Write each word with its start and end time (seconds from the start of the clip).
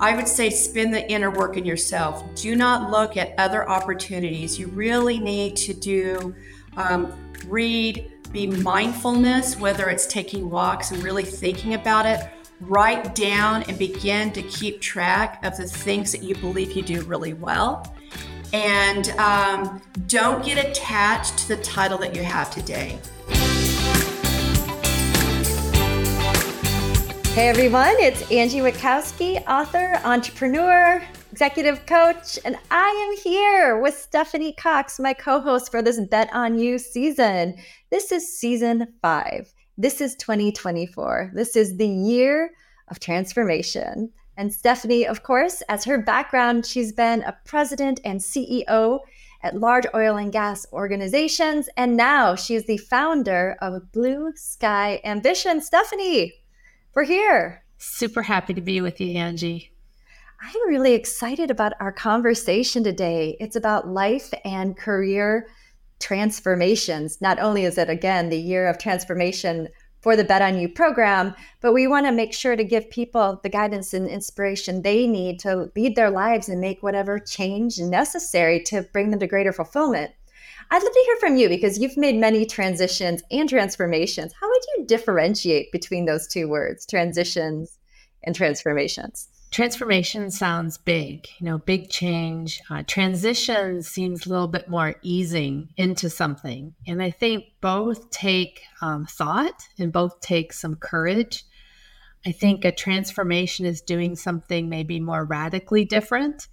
I 0.00 0.14
would 0.14 0.28
say 0.28 0.48
spend 0.50 0.94
the 0.94 1.10
inner 1.10 1.30
work 1.30 1.56
in 1.56 1.64
yourself. 1.64 2.24
Do 2.36 2.54
not 2.54 2.90
look 2.90 3.16
at 3.16 3.34
other 3.36 3.68
opportunities. 3.68 4.58
You 4.58 4.68
really 4.68 5.18
need 5.18 5.56
to 5.56 5.74
do 5.74 6.34
um, 6.76 7.12
read, 7.46 8.12
be 8.30 8.46
mindfulness, 8.46 9.58
whether 9.58 9.88
it's 9.88 10.06
taking 10.06 10.50
walks 10.50 10.92
and 10.92 11.02
really 11.02 11.24
thinking 11.24 11.74
about 11.74 12.06
it. 12.06 12.20
Write 12.60 13.14
down 13.14 13.64
and 13.64 13.78
begin 13.78 14.32
to 14.32 14.42
keep 14.42 14.80
track 14.80 15.44
of 15.44 15.56
the 15.56 15.66
things 15.66 16.12
that 16.12 16.22
you 16.22 16.34
believe 16.36 16.72
you 16.72 16.82
do 16.82 17.02
really 17.02 17.34
well. 17.34 17.94
And 18.52 19.10
um, 19.10 19.82
don't 20.06 20.44
get 20.44 20.64
attached 20.64 21.38
to 21.38 21.48
the 21.48 21.56
title 21.58 21.98
that 21.98 22.14
you 22.14 22.22
have 22.22 22.50
today. 22.50 22.98
Hey 27.38 27.50
everyone, 27.50 27.94
it's 28.00 28.28
Angie 28.32 28.58
Witkowski, 28.58 29.46
author, 29.46 30.00
entrepreneur, 30.02 31.00
executive 31.30 31.86
coach, 31.86 32.36
and 32.44 32.56
I 32.68 32.88
am 32.88 33.22
here 33.22 33.80
with 33.80 33.96
Stephanie 33.96 34.54
Cox, 34.54 34.98
my 34.98 35.12
co 35.12 35.40
host 35.40 35.70
for 35.70 35.80
this 35.80 36.00
Bet 36.00 36.30
on 36.32 36.58
You 36.58 36.80
season. 36.80 37.54
This 37.90 38.10
is 38.10 38.36
season 38.36 38.88
five. 39.00 39.52
This 39.76 40.00
is 40.00 40.16
2024. 40.16 41.30
This 41.32 41.54
is 41.54 41.76
the 41.76 41.86
year 41.86 42.50
of 42.88 42.98
transformation. 42.98 44.10
And 44.36 44.52
Stephanie, 44.52 45.06
of 45.06 45.22
course, 45.22 45.62
as 45.68 45.84
her 45.84 46.02
background, 46.02 46.66
she's 46.66 46.90
been 46.90 47.22
a 47.22 47.38
president 47.44 48.00
and 48.04 48.18
CEO 48.18 48.98
at 49.44 49.54
large 49.54 49.86
oil 49.94 50.16
and 50.16 50.32
gas 50.32 50.66
organizations. 50.72 51.68
And 51.76 51.96
now 51.96 52.34
she's 52.34 52.66
the 52.66 52.78
founder 52.78 53.56
of 53.60 53.92
Blue 53.92 54.32
Sky 54.34 55.00
Ambition. 55.04 55.60
Stephanie, 55.60 56.34
we're 56.98 57.04
here. 57.04 57.62
Super 57.76 58.22
happy 58.22 58.52
to 58.52 58.60
be 58.60 58.80
with 58.80 59.00
you, 59.00 59.16
Angie. 59.16 59.70
I'm 60.42 60.68
really 60.68 60.94
excited 60.94 61.48
about 61.48 61.74
our 61.78 61.92
conversation 61.92 62.82
today. 62.82 63.36
It's 63.38 63.54
about 63.54 63.86
life 63.86 64.34
and 64.44 64.76
career 64.76 65.46
transformations. 66.00 67.20
Not 67.20 67.38
only 67.38 67.64
is 67.64 67.78
it, 67.78 67.88
again, 67.88 68.30
the 68.30 68.36
year 68.36 68.66
of 68.66 68.78
transformation 68.78 69.68
for 70.00 70.16
the 70.16 70.24
Bet 70.24 70.42
on 70.42 70.58
You 70.58 70.68
program, 70.68 71.36
but 71.60 71.72
we 71.72 71.86
want 71.86 72.06
to 72.06 72.10
make 72.10 72.34
sure 72.34 72.56
to 72.56 72.64
give 72.64 72.90
people 72.90 73.38
the 73.44 73.48
guidance 73.48 73.94
and 73.94 74.08
inspiration 74.08 74.82
they 74.82 75.06
need 75.06 75.38
to 75.38 75.70
lead 75.76 75.94
their 75.94 76.10
lives 76.10 76.48
and 76.48 76.60
make 76.60 76.82
whatever 76.82 77.20
change 77.20 77.78
necessary 77.78 78.60
to 78.64 78.82
bring 78.92 79.12
them 79.12 79.20
to 79.20 79.28
greater 79.28 79.52
fulfillment. 79.52 80.10
I'd 80.70 80.82
love 80.82 80.92
to 80.92 81.04
hear 81.06 81.16
from 81.16 81.36
you 81.36 81.48
because 81.48 81.78
you've 81.78 81.96
made 81.96 82.16
many 82.16 82.44
transitions 82.44 83.22
and 83.30 83.48
transformations. 83.48 84.34
How 84.38 84.48
would 84.48 84.62
you 84.76 84.84
differentiate 84.86 85.72
between 85.72 86.04
those 86.04 86.26
two 86.26 86.46
words, 86.46 86.84
transitions 86.84 87.78
and 88.22 88.34
transformations? 88.34 89.28
Transformation 89.50 90.30
sounds 90.30 90.76
big, 90.76 91.26
you 91.38 91.46
know, 91.46 91.56
big 91.56 91.88
change. 91.88 92.60
Uh, 92.68 92.82
transition 92.86 93.82
seems 93.82 94.26
a 94.26 94.28
little 94.28 94.46
bit 94.46 94.68
more 94.68 94.96
easing 95.02 95.70
into 95.78 96.10
something. 96.10 96.74
And 96.86 97.02
I 97.02 97.10
think 97.10 97.44
both 97.62 98.10
take 98.10 98.60
um, 98.82 99.06
thought 99.06 99.62
and 99.78 99.90
both 99.90 100.20
take 100.20 100.52
some 100.52 100.76
courage. 100.76 101.44
I 102.26 102.32
think 102.32 102.66
a 102.66 102.72
transformation 102.72 103.64
is 103.64 103.80
doing 103.80 104.16
something 104.16 104.68
maybe 104.68 105.00
more 105.00 105.24
radically 105.24 105.86
different. 105.86 106.48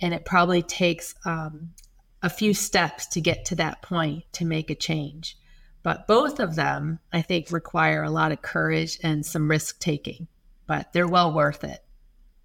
And 0.00 0.14
it 0.14 0.24
probably 0.24 0.62
takes 0.62 1.14
um, 1.26 1.74
a 2.22 2.30
few 2.30 2.54
steps 2.54 3.06
to 3.08 3.20
get 3.20 3.44
to 3.46 3.54
that 3.56 3.82
point 3.82 4.24
to 4.32 4.44
make 4.44 4.70
a 4.70 4.74
change. 4.74 5.36
But 5.82 6.06
both 6.06 6.40
of 6.40 6.56
them, 6.56 6.98
I 7.12 7.22
think, 7.22 7.50
require 7.50 8.02
a 8.02 8.10
lot 8.10 8.32
of 8.32 8.42
courage 8.42 8.98
and 9.02 9.24
some 9.24 9.50
risk 9.50 9.78
taking, 9.78 10.28
but 10.66 10.92
they're 10.92 11.08
well 11.08 11.32
worth 11.32 11.64
it. 11.64 11.82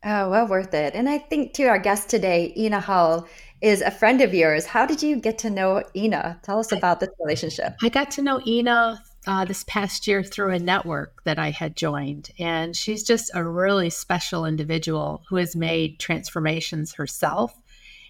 Oh, 0.05 0.29
well 0.29 0.47
worth 0.47 0.73
it. 0.73 0.93
And 0.93 1.09
I 1.09 1.17
think, 1.17 1.53
too, 1.53 1.65
our 1.65 1.79
guest 1.79 2.09
today, 2.09 2.53
Ena 2.55 2.79
Hull, 2.79 3.27
is 3.59 3.81
a 3.81 3.91
friend 3.91 4.21
of 4.21 4.33
yours. 4.33 4.65
How 4.65 4.85
did 4.85 5.01
you 5.01 5.17
get 5.17 5.39
to 5.39 5.49
know 5.49 5.83
Ena? 5.95 6.39
Tell 6.43 6.59
us 6.59 6.71
about 6.71 6.99
this 6.99 7.09
relationship. 7.19 7.75
I 7.81 7.89
got 7.89 8.11
to 8.11 8.21
know 8.21 8.39
Ena 8.45 9.01
uh, 9.27 9.45
this 9.45 9.63
past 9.63 10.07
year 10.07 10.23
through 10.23 10.51
a 10.51 10.59
network 10.59 11.23
that 11.23 11.39
I 11.39 11.49
had 11.49 11.75
joined. 11.75 12.29
And 12.37 12.75
she's 12.75 13.03
just 13.03 13.31
a 13.33 13.43
really 13.43 13.89
special 13.89 14.45
individual 14.45 15.23
who 15.29 15.37
has 15.37 15.55
made 15.55 15.99
transformations 15.99 16.93
herself 16.93 17.53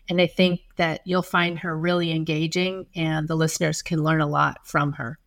and 0.10 0.22
I 0.22 0.28
think 0.28 0.62
that 0.78 1.02
you'll 1.06 1.22
find 1.22 1.60
her 1.60 1.78
really 1.78 2.12
engaging 2.12 2.88
and 2.96 3.28
the 3.28 3.36
listeners 3.36 3.82
can 3.82 4.04
learn 4.04 4.22
a 4.22 4.28
lot 4.28 4.66
from 4.66 4.94
her. 4.94 5.20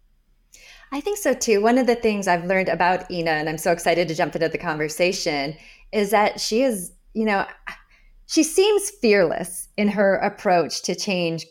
I 0.90 1.00
think 1.00 1.18
so 1.18 1.34
too. 1.34 1.60
One 1.60 1.78
of 1.78 1.86
the 1.86 1.94
things 1.94 2.26
I've 2.26 2.46
learned 2.46 2.68
about 2.68 3.10
Ena, 3.10 3.32
and 3.32 3.48
I'm 3.48 3.58
so 3.58 3.72
excited 3.72 4.08
to 4.08 4.14
jump 4.14 4.34
into 4.34 4.48
the 4.48 4.58
conversation, 4.58 5.54
is 5.92 6.10
that 6.10 6.40
she 6.40 6.62
is, 6.62 6.92
you 7.14 7.24
know, 7.24 7.46
she 8.26 8.42
seems 8.42 8.90
fearless 8.90 9.68
in 9.76 9.88
her 9.88 10.16
approach 10.16 10.82
to 10.82 10.94
change, 10.94 11.46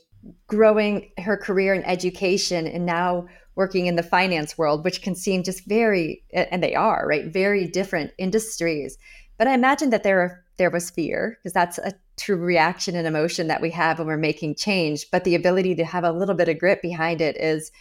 growing 0.48 1.12
her 1.20 1.38
career 1.38 1.74
in 1.74 1.84
education 1.84 2.68
and 2.68 2.86
now 2.86 3.28
working 3.56 3.88
in 3.88 3.96
the 3.96 4.04
finance 4.04 4.58
world, 4.58 4.84
which 4.84 5.02
can 5.02 5.16
seem 5.16 5.44
just 5.44 5.66
very, 5.66 6.24
and 6.32 6.62
they 6.64 6.76
are, 6.76 7.08
right? 7.08 7.26
Very 7.26 7.68
different 7.68 8.12
industries. 8.18 8.98
But 9.38 9.48
I 9.48 9.54
imagine 9.54 9.90
that 9.92 10.04
there 10.04 10.44
there 10.58 10.70
was 10.72 10.90
fear 10.90 11.38
because 11.38 11.54
that's 11.54 11.78
a 11.78 11.94
true 12.18 12.38
reaction 12.38 12.96
and 12.96 13.08
emotion 13.08 13.48
that 13.48 13.62
we 13.62 13.70
have 13.70 14.00
when 14.00 14.08
we're 14.08 14.18
making 14.18 14.56
change 14.56 15.10
but 15.12 15.24
the 15.24 15.36
ability 15.36 15.76
to 15.76 15.86
have 15.86 16.04
a 16.04 16.12
little 16.12 16.36
bit 16.36 16.50
of 16.50 16.58
grit 16.58 16.82
behind 16.82 17.22
it 17.22 17.38
is 17.38 17.72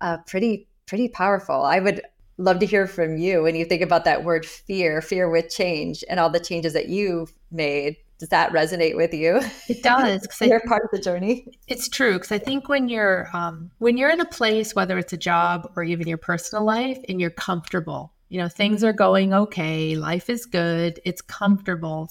uh, 0.00 0.18
pretty 0.26 0.68
pretty 0.88 1.08
powerful. 1.08 1.62
I 1.62 1.78
would 1.78 2.00
love 2.38 2.58
to 2.60 2.66
hear 2.66 2.86
from 2.86 3.18
you 3.18 3.42
when 3.42 3.54
you 3.54 3.64
think 3.64 3.82
about 3.82 4.04
that 4.04 4.24
word 4.24 4.46
fear 4.46 5.00
fear 5.02 5.28
with 5.28 5.50
change 5.50 6.02
and 6.08 6.18
all 6.18 6.30
the 6.30 6.40
changes 6.40 6.72
that 6.72 6.88
you've 6.88 7.32
made. 7.50 7.96
Does 8.18 8.30
that 8.30 8.50
resonate 8.50 8.96
with 8.96 9.14
you? 9.14 9.40
It 9.68 9.82
does 9.82 10.26
you're 10.40 10.60
part 10.60 10.82
of 10.84 10.90
the 10.90 10.98
journey. 10.98 11.46
It's 11.68 11.88
true 11.88 12.14
because 12.14 12.32
i 12.32 12.38
think 12.38 12.68
when 12.68 12.88
you're 12.88 13.28
um, 13.32 13.70
when 13.78 13.96
you're 13.96 14.10
in 14.10 14.20
a 14.20 14.24
place 14.24 14.74
whether 14.74 14.98
it's 14.98 15.12
a 15.12 15.18
job 15.18 15.70
or 15.76 15.84
even 15.84 16.08
your 16.08 16.18
personal 16.18 16.64
life 16.64 16.98
and 17.08 17.20
you're 17.20 17.30
comfortable 17.30 18.12
you 18.28 18.40
know 18.40 18.48
things 18.48 18.82
are 18.82 18.92
going 18.92 19.32
okay 19.32 19.94
life 19.94 20.28
is 20.28 20.46
good 20.46 21.00
it's 21.04 21.22
comfortable 21.22 22.10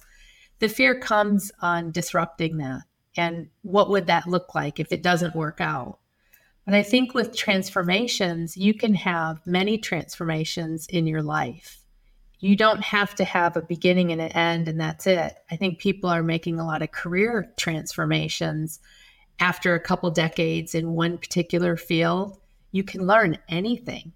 the 0.60 0.70
fear 0.70 1.00
comes 1.00 1.52
on 1.62 1.92
disrupting 1.92 2.58
that. 2.58 2.82
And 3.16 3.50
what 3.64 3.90
would 3.90 4.08
that 4.08 4.28
look 4.28 4.54
like 4.54 4.80
if 4.80 4.92
it 4.92 5.04
doesn't 5.04 5.36
work 5.36 5.60
out? 5.60 6.00
But 6.66 6.76
I 6.76 6.84
think 6.84 7.14
with 7.14 7.36
transformations, 7.36 8.58
you 8.58 8.74
can 8.74 8.94
have 8.96 9.46
many 9.46 9.78
transformations 9.78 10.86
in 10.88 11.08
your 11.08 11.24
life. 11.24 11.80
You 12.40 12.56
don't 12.56 12.84
have 12.84 13.16
to 13.16 13.24
have 13.24 13.58
a 13.58 13.62
beginning 13.62 14.12
and 14.12 14.22
an 14.22 14.32
end, 14.34 14.68
and 14.68 14.80
that's 14.80 15.08
it. 15.08 15.38
I 15.50 15.56
think 15.56 15.80
people 15.80 16.10
are 16.10 16.22
making 16.22 16.60
a 16.60 16.66
lot 16.66 16.82
of 16.82 16.92
career 16.92 17.52
transformations 17.58 18.80
after 19.40 19.74
a 19.74 19.80
couple 19.80 20.12
decades 20.12 20.76
in 20.76 20.92
one 20.92 21.18
particular 21.18 21.78
field. 21.78 22.38
You 22.72 22.84
can 22.84 23.08
learn 23.08 23.38
anything. 23.50 24.12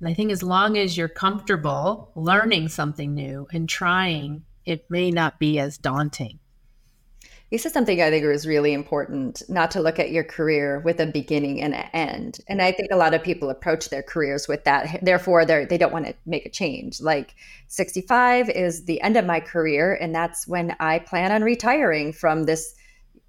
And 0.00 0.08
I 0.08 0.14
think 0.14 0.32
as 0.32 0.42
long 0.42 0.78
as 0.78 0.96
you're 0.96 1.08
comfortable 1.08 2.10
learning 2.14 2.68
something 2.68 3.14
new 3.14 3.46
and 3.52 3.68
trying, 3.68 4.44
it 4.70 4.88
may 4.88 5.10
not 5.10 5.38
be 5.38 5.58
as 5.58 5.76
daunting. 5.76 6.38
You 7.50 7.58
said 7.58 7.72
something 7.72 8.00
I 8.00 8.10
think 8.10 8.24
is 8.24 8.46
really 8.46 8.72
important 8.72 9.42
not 9.48 9.72
to 9.72 9.80
look 9.80 9.98
at 9.98 10.12
your 10.12 10.22
career 10.22 10.78
with 10.84 11.00
a 11.00 11.06
beginning 11.06 11.60
and 11.60 11.74
an 11.74 11.90
end. 11.92 12.38
And 12.46 12.62
I 12.62 12.70
think 12.70 12.92
a 12.92 12.96
lot 12.96 13.12
of 13.12 13.24
people 13.24 13.50
approach 13.50 13.90
their 13.90 14.04
careers 14.04 14.46
with 14.46 14.62
that. 14.64 15.00
Therefore, 15.02 15.44
they 15.44 15.64
they 15.64 15.76
don't 15.76 15.92
want 15.92 16.06
to 16.06 16.14
make 16.26 16.46
a 16.46 16.50
change. 16.50 17.00
Like 17.00 17.34
65 17.66 18.48
is 18.50 18.84
the 18.84 19.00
end 19.00 19.16
of 19.16 19.26
my 19.26 19.40
career, 19.40 19.94
and 20.00 20.14
that's 20.14 20.46
when 20.46 20.76
I 20.78 21.00
plan 21.00 21.32
on 21.32 21.42
retiring 21.42 22.12
from 22.12 22.44
this 22.44 22.76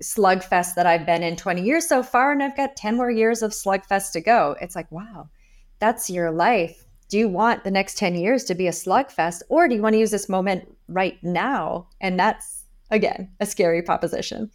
slugfest 0.03 0.75
that 0.75 0.85
I've 0.85 1.05
been 1.07 1.23
in 1.23 1.35
20 1.35 1.63
years 1.63 1.87
so 1.87 2.03
far, 2.03 2.31
and 2.31 2.43
I've 2.43 2.57
got 2.57 2.75
10 2.75 2.95
more 2.95 3.09
years 3.09 3.41
of 3.41 3.51
slugfest 3.51 4.11
to 4.11 4.21
go. 4.21 4.55
It's 4.61 4.75
like, 4.75 4.91
wow, 4.91 5.29
that's 5.79 6.11
your 6.11 6.29
life 6.29 6.85
do 7.11 7.19
you 7.19 7.27
want 7.27 7.65
the 7.65 7.71
next 7.71 7.97
10 7.97 8.15
years 8.15 8.45
to 8.45 8.55
be 8.55 8.67
a 8.67 8.71
slugfest 8.71 9.41
or 9.49 9.67
do 9.67 9.75
you 9.75 9.81
want 9.81 9.93
to 9.93 9.99
use 9.99 10.11
this 10.11 10.29
moment 10.29 10.73
right 10.87 11.21
now? 11.21 11.89
And 11.99 12.17
that's, 12.17 12.63
again, 12.89 13.29
a 13.41 13.45
scary 13.45 13.81
proposition. 13.81 14.49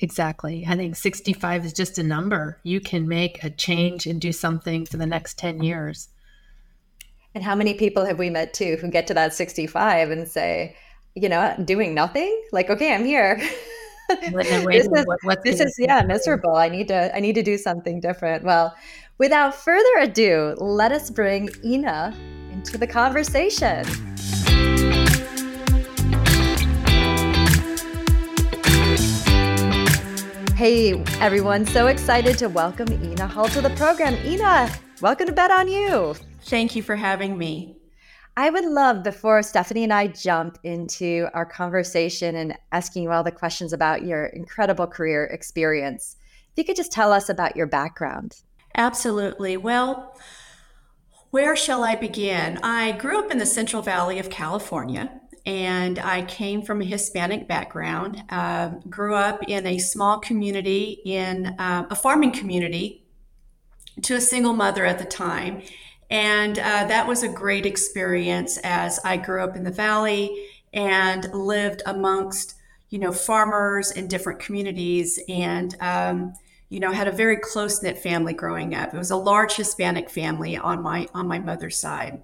Exactly. 0.00 0.66
I 0.68 0.76
think 0.76 0.96
65 0.96 1.64
is 1.64 1.72
just 1.72 1.96
a 1.98 2.02
number. 2.02 2.60
You 2.62 2.78
can 2.78 3.08
make 3.08 3.42
a 3.42 3.48
change 3.48 4.06
and 4.06 4.20
do 4.20 4.32
something 4.32 4.84
for 4.84 4.98
the 4.98 5.06
next 5.06 5.38
10 5.38 5.62
years. 5.62 6.10
And 7.34 7.42
how 7.42 7.54
many 7.54 7.72
people 7.72 8.04
have 8.04 8.18
we 8.18 8.28
met 8.28 8.52
too 8.52 8.76
who 8.82 8.90
get 8.90 9.06
to 9.06 9.14
that 9.14 9.32
65 9.32 10.10
and 10.10 10.28
say, 10.28 10.76
you 11.14 11.30
know, 11.30 11.56
doing 11.64 11.94
nothing? 11.94 12.38
Like, 12.52 12.68
okay, 12.68 12.94
I'm 12.94 13.06
here. 13.06 13.40
this 14.08 14.86
is, 14.86 15.06
this 15.44 15.60
is 15.60 15.76
yeah 15.78 16.02
miserable 16.02 16.56
i 16.56 16.68
need 16.68 16.88
to 16.88 17.16
i 17.16 17.20
need 17.20 17.34
to 17.34 17.42
do 17.42 17.56
something 17.56 18.00
different 18.00 18.44
well 18.44 18.74
Without 19.16 19.54
further 19.54 19.98
ado, 20.00 20.56
let 20.58 20.90
us 20.90 21.08
bring 21.08 21.48
Ena 21.64 22.12
into 22.50 22.76
the 22.76 22.86
conversation. 22.86 23.84
Hey 30.56 31.00
everyone, 31.20 31.64
so 31.64 31.86
excited 31.86 32.36
to 32.38 32.48
welcome 32.48 32.88
Ena 32.92 33.28
Hull 33.28 33.46
to 33.50 33.60
the 33.60 33.70
program. 33.70 34.14
Ena, 34.26 34.68
welcome 35.00 35.26
to 35.26 35.32
Bet 35.32 35.52
on 35.52 35.68
You. 35.68 36.16
Thank 36.46 36.74
you 36.74 36.82
for 36.82 36.96
having 36.96 37.38
me. 37.38 37.76
I 38.36 38.50
would 38.50 38.64
love 38.64 39.04
before 39.04 39.44
Stephanie 39.44 39.84
and 39.84 39.92
I 39.92 40.08
jump 40.08 40.58
into 40.64 41.28
our 41.34 41.46
conversation 41.46 42.34
and 42.34 42.58
asking 42.72 43.04
you 43.04 43.12
all 43.12 43.22
the 43.22 43.30
questions 43.30 43.72
about 43.72 44.04
your 44.04 44.26
incredible 44.26 44.88
career 44.88 45.26
experience, 45.26 46.16
if 46.50 46.58
you 46.58 46.64
could 46.64 46.74
just 46.74 46.90
tell 46.90 47.12
us 47.12 47.28
about 47.28 47.54
your 47.54 47.68
background. 47.68 48.42
Absolutely. 48.74 49.56
Well, 49.56 50.16
where 51.30 51.56
shall 51.56 51.84
I 51.84 51.94
begin? 51.96 52.58
I 52.62 52.92
grew 52.92 53.18
up 53.18 53.30
in 53.30 53.38
the 53.38 53.46
Central 53.46 53.82
Valley 53.82 54.18
of 54.18 54.30
California 54.30 55.20
and 55.46 55.98
I 55.98 56.22
came 56.22 56.62
from 56.62 56.80
a 56.80 56.84
Hispanic 56.84 57.46
background. 57.46 58.22
Uh, 58.30 58.70
grew 58.88 59.14
up 59.14 59.40
in 59.46 59.66
a 59.66 59.78
small 59.78 60.18
community, 60.18 61.02
in 61.04 61.46
uh, 61.58 61.86
a 61.90 61.94
farming 61.94 62.32
community, 62.32 63.04
to 64.02 64.14
a 64.14 64.20
single 64.20 64.54
mother 64.54 64.86
at 64.86 64.98
the 64.98 65.04
time. 65.04 65.62
And 66.10 66.58
uh, 66.58 66.86
that 66.86 67.06
was 67.06 67.22
a 67.22 67.28
great 67.28 67.66
experience 67.66 68.58
as 68.64 69.00
I 69.04 69.16
grew 69.16 69.42
up 69.42 69.56
in 69.56 69.64
the 69.64 69.70
valley 69.70 70.48
and 70.72 71.32
lived 71.34 71.82
amongst, 71.84 72.54
you 72.88 72.98
know, 72.98 73.12
farmers 73.12 73.90
in 73.90 74.08
different 74.08 74.40
communities 74.40 75.20
and, 75.28 75.76
um, 75.80 76.32
you 76.74 76.80
know, 76.80 76.90
had 76.90 77.06
a 77.06 77.12
very 77.12 77.36
close 77.36 77.80
knit 77.84 77.96
family 77.96 78.32
growing 78.32 78.74
up. 78.74 78.92
It 78.92 78.98
was 78.98 79.12
a 79.12 79.16
large 79.16 79.54
Hispanic 79.54 80.10
family 80.10 80.56
on 80.56 80.82
my 80.82 81.06
on 81.14 81.28
my 81.28 81.38
mother's 81.38 81.76
side. 81.76 82.20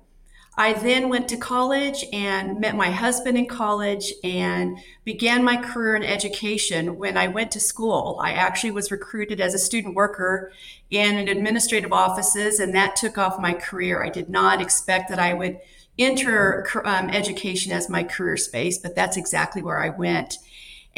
I 0.56 0.72
then 0.72 1.08
went 1.08 1.28
to 1.28 1.36
college 1.36 2.04
and 2.12 2.58
met 2.58 2.74
my 2.74 2.90
husband 2.90 3.38
in 3.38 3.46
college 3.46 4.12
and 4.24 4.76
began 5.04 5.44
my 5.44 5.56
career 5.56 5.94
in 5.94 6.02
education. 6.02 6.98
When 6.98 7.16
I 7.16 7.28
went 7.28 7.52
to 7.52 7.60
school, 7.60 8.18
I 8.20 8.32
actually 8.32 8.72
was 8.72 8.90
recruited 8.90 9.40
as 9.40 9.54
a 9.54 9.58
student 9.58 9.94
worker 9.94 10.50
in 10.90 11.28
administrative 11.28 11.92
offices, 11.92 12.58
and 12.58 12.74
that 12.74 12.96
took 12.96 13.18
off 13.18 13.38
my 13.38 13.54
career. 13.54 14.02
I 14.02 14.10
did 14.10 14.28
not 14.28 14.60
expect 14.60 15.10
that 15.10 15.20
I 15.20 15.32
would 15.32 15.60
enter 15.96 16.66
um, 16.84 17.08
education 17.08 17.70
as 17.70 17.88
my 17.88 18.02
career 18.02 18.36
space, 18.36 18.78
but 18.78 18.96
that's 18.96 19.16
exactly 19.16 19.62
where 19.62 19.80
I 19.80 19.90
went. 19.90 20.38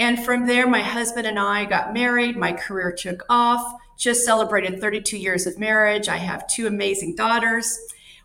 And 0.02 0.24
from 0.24 0.46
there, 0.46 0.66
my 0.66 0.82
husband 0.82 1.28
and 1.28 1.38
I 1.38 1.64
got 1.64 1.94
married. 1.94 2.36
My 2.36 2.52
career 2.52 2.90
took 2.90 3.22
off. 3.30 3.80
Just 3.96 4.24
celebrated 4.24 4.80
32 4.80 5.16
years 5.16 5.46
of 5.46 5.60
marriage. 5.60 6.08
I 6.08 6.16
have 6.16 6.48
two 6.48 6.66
amazing 6.66 7.14
daughters 7.14 7.78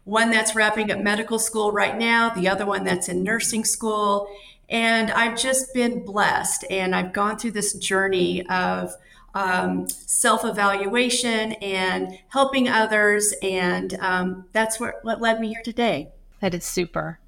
one 0.05 0.31
that's 0.31 0.55
wrapping 0.55 0.89
up 0.89 0.99
medical 0.99 1.37
school 1.37 1.71
right 1.71 1.95
now, 1.97 2.29
the 2.29 2.47
other 2.47 2.65
one 2.65 2.83
that's 2.83 3.09
in 3.09 3.21
nursing 3.23 3.63
school. 3.63 4.27
And 4.69 5.11
I've 5.11 5.37
just 5.37 5.71
been 5.71 6.03
blessed. 6.03 6.65
And 6.71 6.95
I've 6.95 7.13
gone 7.13 7.37
through 7.37 7.51
this 7.51 7.73
journey 7.73 8.43
of 8.47 8.95
um, 9.35 9.87
self 9.89 10.45
evaluation 10.45 11.53
and 11.61 12.17
helping 12.29 12.67
others. 12.69 13.35
And 13.43 13.93
um, 13.99 14.45
that's 14.51 14.79
what, 14.79 14.95
what 15.03 15.21
led 15.21 15.39
me 15.39 15.49
here 15.49 15.61
today. 15.63 16.09
That 16.39 16.55
is 16.55 16.65
super. 16.65 17.19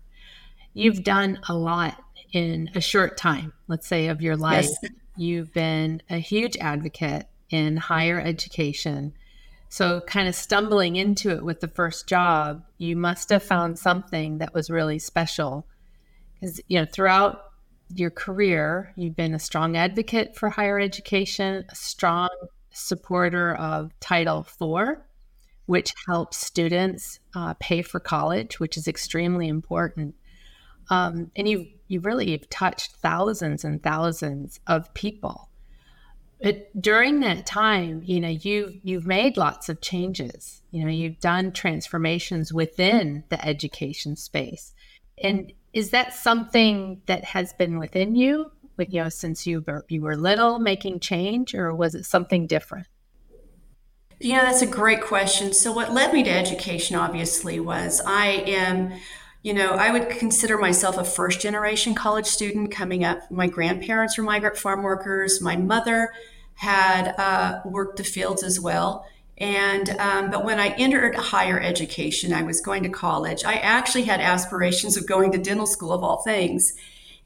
You've 0.74 1.04
done 1.04 1.40
a 1.48 1.54
lot 1.54 2.02
in 2.31 2.70
a 2.76 2.81
short 2.81 3.18
time, 3.18 3.54
let's 3.68 3.88
say, 3.88 4.08
of 4.08 4.22
your 4.22 4.36
life. 4.36 4.70
Yes. 4.84 4.92
You've 5.18 5.54
been 5.54 6.02
a 6.10 6.18
huge 6.18 6.58
advocate 6.58 7.28
in 7.50 7.78
higher 7.78 8.20
education 8.20 9.14
so, 9.72 10.02
kind 10.02 10.28
of 10.28 10.34
stumbling 10.34 10.96
into 10.96 11.30
it 11.30 11.46
with 11.46 11.60
the 11.60 11.68
first 11.68 12.08
job, 12.08 12.64
you 12.80 12.96
must 12.96 13.30
have 13.30 13.44
found 13.44 13.78
something 13.78 14.40
that 14.40 14.52
was 14.52 14.72
really 14.72 14.98
special. 14.98 15.68
Because, 16.34 16.60
you 16.68 16.80
know, 16.80 16.86
throughout 16.86 17.44
your 17.94 18.10
career, 18.10 18.92
you've 18.96 19.16
been 19.16 19.36
a 19.36 19.40
strong 19.40 19.78
advocate 19.78 20.36
for 20.36 20.50
higher 20.50 20.80
education, 20.80 21.66
a 21.70 21.76
strong 21.76 22.30
supporter 22.72 23.54
of 23.54 23.92
Title 24.00 24.40
IV, 24.40 24.98
which 25.68 25.94
helps 26.08 26.38
students 26.38 27.20
uh, 27.36 27.54
pay 27.60 27.84
for 27.84 28.00
college, 28.00 28.60
which 28.60 28.76
is 28.76 28.88
extremely 28.88 29.48
important. 29.48 30.16
Um, 30.90 31.30
and 31.36 31.48
you 31.48 31.68
you 31.89 32.00
really 32.00 32.31
have 32.31 32.50
touched 32.50 32.94
thousands 32.94 33.65
and 33.65 33.83
thousands 33.83 34.59
of 34.68 34.94
people 34.94 35.50
but 36.41 36.81
during 36.81 37.19
that 37.19 37.45
time, 37.45 38.01
you 38.06 38.19
know, 38.21 38.30
you've 38.30 38.77
you've 38.81 39.06
made 39.06 39.36
lots 39.36 39.68
of 39.68 39.81
changes. 39.81 40.62
You 40.71 40.86
know, 40.86 40.91
you've 40.91 41.19
done 41.19 41.51
transformations 41.51 42.53
within 42.53 43.25
the 43.30 43.45
education 43.45 44.15
space. 44.15 44.74
And 45.21 45.51
is 45.74 45.89
that 45.89 46.13
something 46.13 47.01
that 47.07 47.25
has 47.25 47.51
been 47.53 47.77
within 47.77 48.15
you, 48.15 48.51
you 48.77 49.03
know, 49.03 49.09
since 49.09 49.45
you 49.45 49.63
were 49.68 49.85
you 49.89 50.01
were 50.01 50.15
little, 50.15 50.59
making 50.59 51.01
change, 51.01 51.53
or 51.53 51.75
was 51.75 51.94
it 51.94 52.06
something 52.06 52.47
different? 52.47 52.88
You 54.21 54.33
know, 54.33 54.44
that's 54.44 54.62
a 54.62 54.68
great 54.68 55.01
question. 55.01 55.51
So, 55.51 55.74
what 55.74 55.94
led 55.94 56.13
me 56.13 56.24
to 56.24 56.30
education, 56.30 56.95
obviously, 56.95 57.59
was 57.59 58.01
I 58.06 58.27
am 58.27 58.94
you 59.41 59.53
know, 59.53 59.71
I 59.71 59.91
would 59.91 60.09
consider 60.09 60.57
myself 60.57 60.97
a 60.97 61.03
first 61.03 61.39
generation 61.39 61.95
college 61.95 62.25
student 62.25 62.71
coming 62.71 63.06
up. 63.06 63.31
My 63.31 63.47
grandparents 63.47 64.18
were 64.18 64.24
migrant 64.24 64.57
farm 64.57 64.83
workers. 64.83 65.41
My 65.41 65.56
mother 65.56 66.12
had 66.56 67.15
uh, 67.18 67.62
worked 67.63 67.97
the 67.97 68.03
fields 68.03 68.44
as 68.44 68.59
well. 68.59 69.06
And 69.38 69.89
um, 69.91 70.30
but 70.30 70.44
when 70.44 70.59
I 70.59 70.69
entered 70.77 71.15
higher 71.15 71.57
education, 71.59 72.33
I 72.33 72.44
was 72.44 72.59
going 72.59 72.83
to 72.83 72.89
college. 72.89 73.45
I 73.45 73.53
actually 73.53 74.03
had 74.03 74.19
aspirations 74.19 74.97
of 74.97 75.07
going 75.07 75.31
to 75.31 75.38
dental 75.38 75.65
school 75.65 75.94
of 75.94 76.03
all 76.03 76.18
things, 76.24 76.74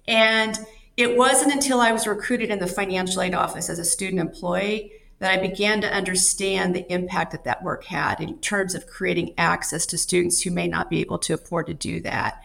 and 0.08 0.60
it 0.96 1.18
wasn't 1.18 1.54
until 1.54 1.82
I 1.82 1.92
was 1.92 2.06
recruited 2.06 2.52
in 2.52 2.60
the 2.60 2.68
financial 2.68 3.24
aid 3.24 3.34
office 3.34 3.68
as 3.68 3.80
a 3.80 3.86
student 3.86 4.22
employee 4.22 4.92
that 5.24 5.40
I 5.40 5.42
began 5.42 5.80
to 5.80 5.90
understand 5.90 6.76
the 6.76 6.92
impact 6.92 7.32
that 7.32 7.46
that 7.46 7.64
work 7.64 7.86
had 7.86 8.20
in 8.20 8.40
terms 8.40 8.76
of 8.76 8.88
creating 8.88 9.34
access 9.38 9.86
to 9.86 9.98
students 9.98 10.42
who 10.42 10.52
may 10.52 10.68
not 10.68 10.90
be 10.90 11.00
able 11.00 11.18
to 11.20 11.34
afford 11.34 11.68
to 11.68 11.74
do 11.74 12.02
that. 12.02 12.44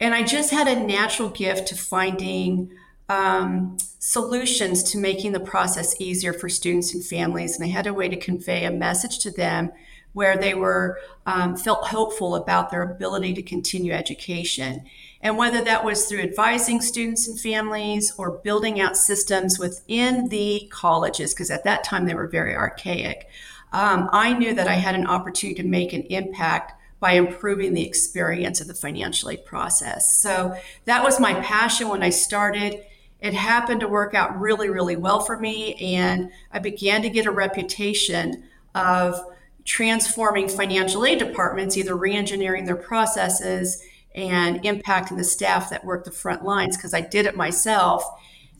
And 0.00 0.12
I 0.12 0.24
just 0.24 0.50
had 0.50 0.66
a 0.66 0.84
natural 0.84 1.28
gift 1.28 1.68
to 1.68 1.76
finding 1.76 2.72
um, 3.08 3.76
solutions 4.00 4.82
to 4.90 4.98
making 4.98 5.30
the 5.30 5.38
process 5.38 5.94
easier 6.00 6.32
for 6.32 6.48
students 6.48 6.92
and 6.92 7.04
families. 7.04 7.54
And 7.54 7.64
I 7.64 7.68
had 7.68 7.86
a 7.86 7.94
way 7.94 8.08
to 8.08 8.16
convey 8.16 8.64
a 8.64 8.72
message 8.72 9.20
to 9.20 9.30
them 9.30 9.70
where 10.12 10.36
they 10.36 10.54
were 10.54 10.98
um, 11.26 11.56
felt 11.56 11.86
hopeful 11.86 12.34
about 12.34 12.72
their 12.72 12.82
ability 12.82 13.34
to 13.34 13.42
continue 13.42 13.92
education. 13.92 14.84
And 15.22 15.36
whether 15.36 15.62
that 15.62 15.84
was 15.84 16.06
through 16.06 16.20
advising 16.20 16.80
students 16.80 17.28
and 17.28 17.38
families 17.38 18.12
or 18.16 18.30
building 18.30 18.80
out 18.80 18.96
systems 18.96 19.58
within 19.58 20.28
the 20.28 20.66
colleges, 20.70 21.34
because 21.34 21.50
at 21.50 21.64
that 21.64 21.84
time 21.84 22.06
they 22.06 22.14
were 22.14 22.26
very 22.26 22.54
archaic, 22.54 23.28
um, 23.72 24.08
I 24.12 24.32
knew 24.32 24.54
that 24.54 24.66
I 24.66 24.74
had 24.74 24.94
an 24.94 25.06
opportunity 25.06 25.62
to 25.62 25.68
make 25.68 25.92
an 25.92 26.02
impact 26.02 26.72
by 27.00 27.12
improving 27.12 27.74
the 27.74 27.86
experience 27.86 28.60
of 28.60 28.66
the 28.66 28.74
financial 28.74 29.30
aid 29.30 29.44
process. 29.44 30.20
So 30.20 30.56
that 30.84 31.02
was 31.02 31.20
my 31.20 31.34
passion 31.34 31.88
when 31.88 32.02
I 32.02 32.10
started. 32.10 32.84
It 33.20 33.34
happened 33.34 33.80
to 33.80 33.88
work 33.88 34.14
out 34.14 34.38
really, 34.40 34.68
really 34.68 34.96
well 34.96 35.20
for 35.20 35.38
me. 35.38 35.74
And 35.96 36.30
I 36.52 36.58
began 36.58 37.02
to 37.02 37.10
get 37.10 37.26
a 37.26 37.30
reputation 37.30 38.44
of 38.74 39.20
transforming 39.64 40.48
financial 40.48 41.04
aid 41.04 41.18
departments, 41.18 41.76
either 41.76 41.96
re 41.96 42.14
engineering 42.14 42.64
their 42.64 42.76
processes 42.76 43.82
and 44.20 44.62
impacting 44.62 45.16
the 45.16 45.24
staff 45.24 45.70
that 45.70 45.84
worked 45.84 46.04
the 46.04 46.10
front 46.10 46.44
lines 46.44 46.76
because 46.76 46.94
I 46.94 47.00
did 47.00 47.26
it 47.26 47.36
myself. 47.36 48.04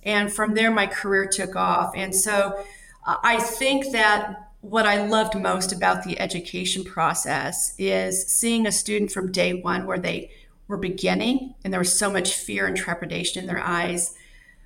And 0.02 0.33
from 0.33 0.55
there, 0.55 0.71
my 0.71 0.87
career 0.87 1.26
took 1.26 1.55
off. 1.55 1.93
And 1.95 2.14
so 2.14 2.64
uh, 3.07 3.17
I 3.23 3.38
think 3.38 3.93
that 3.93 4.50
what 4.62 4.87
I 4.87 5.07
loved 5.07 5.38
most 5.38 5.73
about 5.73 6.05
the 6.05 6.19
education 6.21 6.85
process 6.85 7.75
is 7.79 8.26
seeing 8.26 8.67
a 8.67 8.73
student 8.73 9.11
from 9.11 9.33
day 9.33 9.55
one 9.55 9.87
where 9.87 9.99
they 9.99 10.31
were 10.69 10.76
beginning 10.76 11.55
and 11.64 11.73
there 11.73 11.81
was 11.81 11.99
so 11.99 12.11
much 12.11 12.35
fear 12.35 12.67
and 12.67 12.76
trepidation 12.76 13.43
in 13.43 13.47
their 13.47 13.61
eyes. 13.61 14.14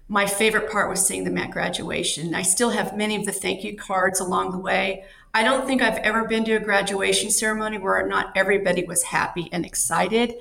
My 0.08 0.26
favorite 0.26 0.70
part 0.70 0.90
was 0.90 1.06
seeing 1.06 1.24
them 1.24 1.38
at 1.38 1.50
graduation. 1.50 2.34
I 2.34 2.42
still 2.42 2.70
have 2.70 2.96
many 2.96 3.16
of 3.16 3.24
the 3.24 3.32
thank 3.32 3.64
you 3.64 3.76
cards 3.76 4.20
along 4.20 4.50
the 4.50 4.58
way. 4.58 5.04
I 5.32 5.42
don't 5.42 5.66
think 5.66 5.82
I've 5.82 5.98
ever 5.98 6.24
been 6.28 6.44
to 6.44 6.56
a 6.56 6.60
graduation 6.60 7.30
ceremony 7.30 7.78
where 7.78 8.06
not 8.06 8.32
everybody 8.36 8.84
was 8.84 9.02
happy 9.02 9.48
and 9.50 9.64
excited. 9.64 10.34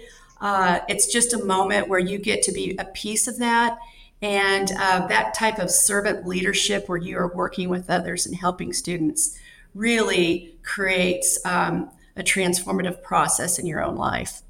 Uh, 0.44 0.82
it's 0.90 1.08
just 1.08 1.34
a 1.34 1.44
moment 1.44 1.88
where 1.88 2.00
you 2.00 2.20
get 2.20 2.44
to 2.44 2.52
be 2.52 2.76
a 2.78 2.84
piece 2.84 3.30
of 3.30 3.40
that. 3.40 3.80
And 4.22 4.70
uh, 4.78 5.08
that 5.08 5.34
type 5.34 5.58
of 5.58 5.72
servant 5.72 6.28
leadership 6.28 6.88
where 6.88 6.98
you 6.98 7.18
are 7.18 7.34
working 7.34 7.70
with 7.70 7.90
others 7.90 8.26
and 8.26 8.36
helping 8.36 8.74
students 8.74 9.40
really 9.74 10.56
creates 10.62 11.40
um, 11.46 11.90
a 12.18 12.24
transformative 12.24 13.02
process 13.02 13.58
in 13.58 13.66
your 13.66 13.82
own 13.82 13.96
life. 13.96 14.42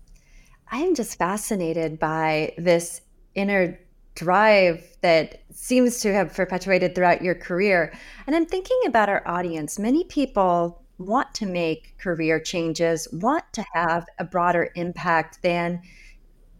I 0.72 0.78
am 0.80 0.96
just 0.96 1.18
fascinated 1.18 2.00
by 2.00 2.54
this 2.58 3.02
inner 3.36 3.80
drive 4.16 4.84
that 5.02 5.44
seems 5.52 6.00
to 6.02 6.14
have 6.14 6.34
perpetuated 6.34 6.96
throughout 6.96 7.22
your 7.22 7.36
career. 7.36 7.94
And 8.26 8.36
I'm 8.36 8.46
thinking 8.48 8.80
about 8.88 9.10
our 9.10 9.28
audience. 9.28 9.78
Many 9.78 10.04
people 10.06 10.83
want 11.04 11.34
to 11.36 11.46
make 11.46 11.98
career 11.98 12.40
changes, 12.40 13.08
want 13.12 13.46
to 13.54 13.66
have 13.74 14.06
a 14.20 14.24
broader 14.24 14.72
impact 14.76 15.42
than 15.44 15.82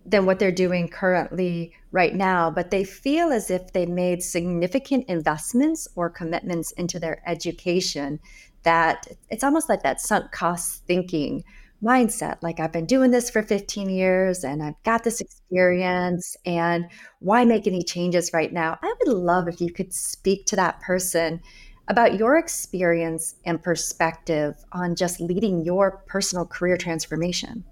than 0.06 0.26
what 0.26 0.38
they're 0.38 0.52
doing 0.52 0.90
currently 0.90 1.74
right 1.92 2.14
now, 2.14 2.52
but 2.52 2.72
they 2.72 2.84
feel 2.84 3.32
as 3.32 3.50
if 3.50 3.72
they 3.72 3.86
made 3.86 4.22
significant 4.22 5.08
investments 5.08 5.88
or 5.96 6.10
commitments 6.10 6.72
into 6.74 7.00
their 7.00 7.24
education 7.26 8.20
that 8.64 9.08
it's 9.30 9.44
almost 9.44 9.70
like 9.70 9.84
that 9.84 10.02
sunk 10.02 10.32
cost 10.32 10.84
thinking 10.88 11.44
mindset. 11.84 12.38
Like, 12.42 12.60
I've 12.60 12.72
been 12.72 12.86
doing 12.86 13.12
this 13.12 13.30
for 13.30 13.44
15 13.44 13.90
years 13.90 14.44
and 14.44 14.64
I've 14.64 14.82
got 14.84 15.04
this 15.04 15.22
experience, 15.22 16.36
and 16.46 16.86
why 17.20 17.46
make 17.46 17.68
any 17.68 17.84
changes 17.84 18.32
right 18.34 18.52
now? 18.52 18.78
I 18.82 18.94
would 19.00 19.14
love 19.14 19.48
if 19.48 19.62
you 19.62 19.72
could 19.72 19.94
speak 19.94 20.46
to 20.48 20.56
that 20.56 20.80
person 20.82 21.42
about 21.88 22.18
your 22.18 22.38
experience 22.38 23.36
and 23.46 23.62
perspective 23.62 24.56
on 24.72 24.96
just 24.96 25.20
leading 25.20 25.64
your 25.64 26.04
personal 26.08 26.46
career 26.46 26.78
transformation. 26.78 27.64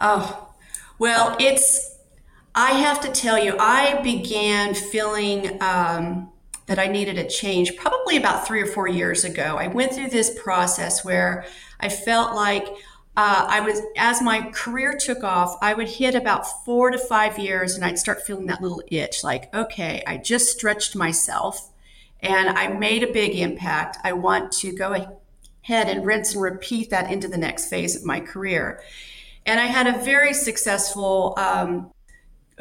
Oh, 0.00 0.54
well, 0.98 1.36
it's, 1.40 1.98
I 2.54 2.72
have 2.72 3.00
to 3.02 3.08
tell 3.08 3.42
you, 3.42 3.56
I 3.58 4.00
began 4.02 4.74
feeling 4.74 5.60
um, 5.62 6.30
that 6.66 6.78
I 6.78 6.86
needed 6.86 7.18
a 7.18 7.28
change 7.28 7.76
probably 7.76 8.16
about 8.16 8.46
three 8.46 8.62
or 8.62 8.66
four 8.66 8.86
years 8.86 9.24
ago. 9.24 9.56
I 9.58 9.66
went 9.66 9.92
through 9.92 10.10
this 10.10 10.38
process 10.40 11.04
where 11.04 11.44
I 11.80 11.88
felt 11.88 12.34
like 12.34 12.66
uh, 13.16 13.46
I 13.48 13.60
was, 13.60 13.82
as 13.96 14.22
my 14.22 14.50
career 14.52 14.96
took 14.96 15.24
off, 15.24 15.56
I 15.60 15.74
would 15.74 15.88
hit 15.88 16.14
about 16.14 16.64
four 16.64 16.90
to 16.90 16.98
five 16.98 17.38
years 17.38 17.74
and 17.74 17.84
I'd 17.84 17.98
start 17.98 18.22
feeling 18.22 18.46
that 18.46 18.62
little 18.62 18.82
itch 18.86 19.24
like, 19.24 19.52
okay, 19.54 20.02
I 20.06 20.16
just 20.16 20.52
stretched 20.52 20.94
myself 20.94 21.70
and 22.22 22.50
I 22.50 22.68
made 22.68 23.02
a 23.02 23.12
big 23.12 23.34
impact. 23.34 23.98
I 24.04 24.12
want 24.12 24.52
to 24.52 24.72
go 24.72 24.92
ahead 24.92 25.88
and 25.88 26.06
rinse 26.06 26.34
and 26.34 26.42
repeat 26.42 26.90
that 26.90 27.10
into 27.10 27.28
the 27.28 27.38
next 27.38 27.68
phase 27.68 27.96
of 27.96 28.04
my 28.04 28.20
career. 28.20 28.82
And 29.46 29.58
I 29.58 29.66
had 29.66 29.86
a 29.86 29.98
very 30.04 30.34
successful 30.34 31.34
um, 31.38 31.90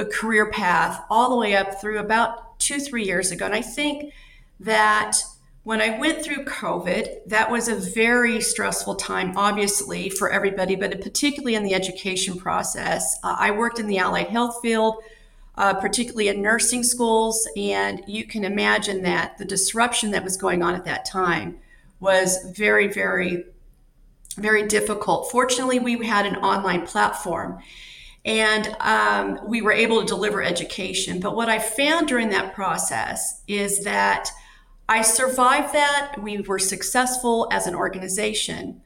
career 0.05 0.49
path 0.51 1.03
all 1.09 1.29
the 1.29 1.35
way 1.35 1.55
up 1.55 1.81
through 1.81 1.99
about 1.99 2.59
two, 2.59 2.79
three 2.79 3.05
years 3.05 3.31
ago. 3.31 3.45
And 3.45 3.55
I 3.55 3.61
think 3.61 4.13
that 4.59 5.17
when 5.63 5.81
I 5.81 5.99
went 5.99 6.23
through 6.23 6.45
COVID, 6.45 7.27
that 7.27 7.51
was 7.51 7.67
a 7.67 7.75
very 7.75 8.41
stressful 8.41 8.95
time, 8.95 9.33
obviously, 9.35 10.09
for 10.09 10.31
everybody, 10.31 10.75
but 10.75 11.01
particularly 11.01 11.55
in 11.55 11.63
the 11.63 11.73
education 11.73 12.37
process. 12.37 13.17
Uh, 13.23 13.35
I 13.37 13.51
worked 13.51 13.79
in 13.79 13.87
the 13.87 13.97
allied 13.97 14.27
health 14.27 14.61
field 14.61 15.03
uh, 15.59 15.73
particularly 15.73 16.29
in 16.29 16.41
nursing 16.41 16.83
schools. 16.83 17.47
And 17.57 18.01
you 18.07 18.23
can 18.23 18.45
imagine 18.45 19.03
that 19.03 19.37
the 19.37 19.45
disruption 19.45 20.11
that 20.11 20.23
was 20.23 20.37
going 20.37 20.63
on 20.63 20.73
at 20.73 20.85
that 20.85 21.03
time 21.03 21.59
was 21.99 22.51
very, 22.55 22.87
very, 22.87 23.43
very 24.37 24.65
difficult. 24.67 25.29
Fortunately, 25.29 25.77
we 25.77 26.07
had 26.07 26.25
an 26.25 26.37
online 26.37 26.87
platform 26.87 27.59
and 28.23 28.75
um, 28.79 29.39
we 29.45 29.61
were 29.61 29.73
able 29.73 29.99
to 29.99 30.05
deliver 30.05 30.41
education. 30.41 31.19
But 31.19 31.35
what 31.35 31.49
I 31.49 31.59
found 31.59 32.07
during 32.07 32.29
that 32.29 32.53
process 32.53 33.41
is 33.47 33.83
that 33.83 34.29
I 34.87 35.01
survived 35.01 35.73
that. 35.73 36.15
We 36.21 36.39
were 36.39 36.59
successful 36.59 37.49
as 37.51 37.67
an 37.67 37.75
organization. 37.75 38.81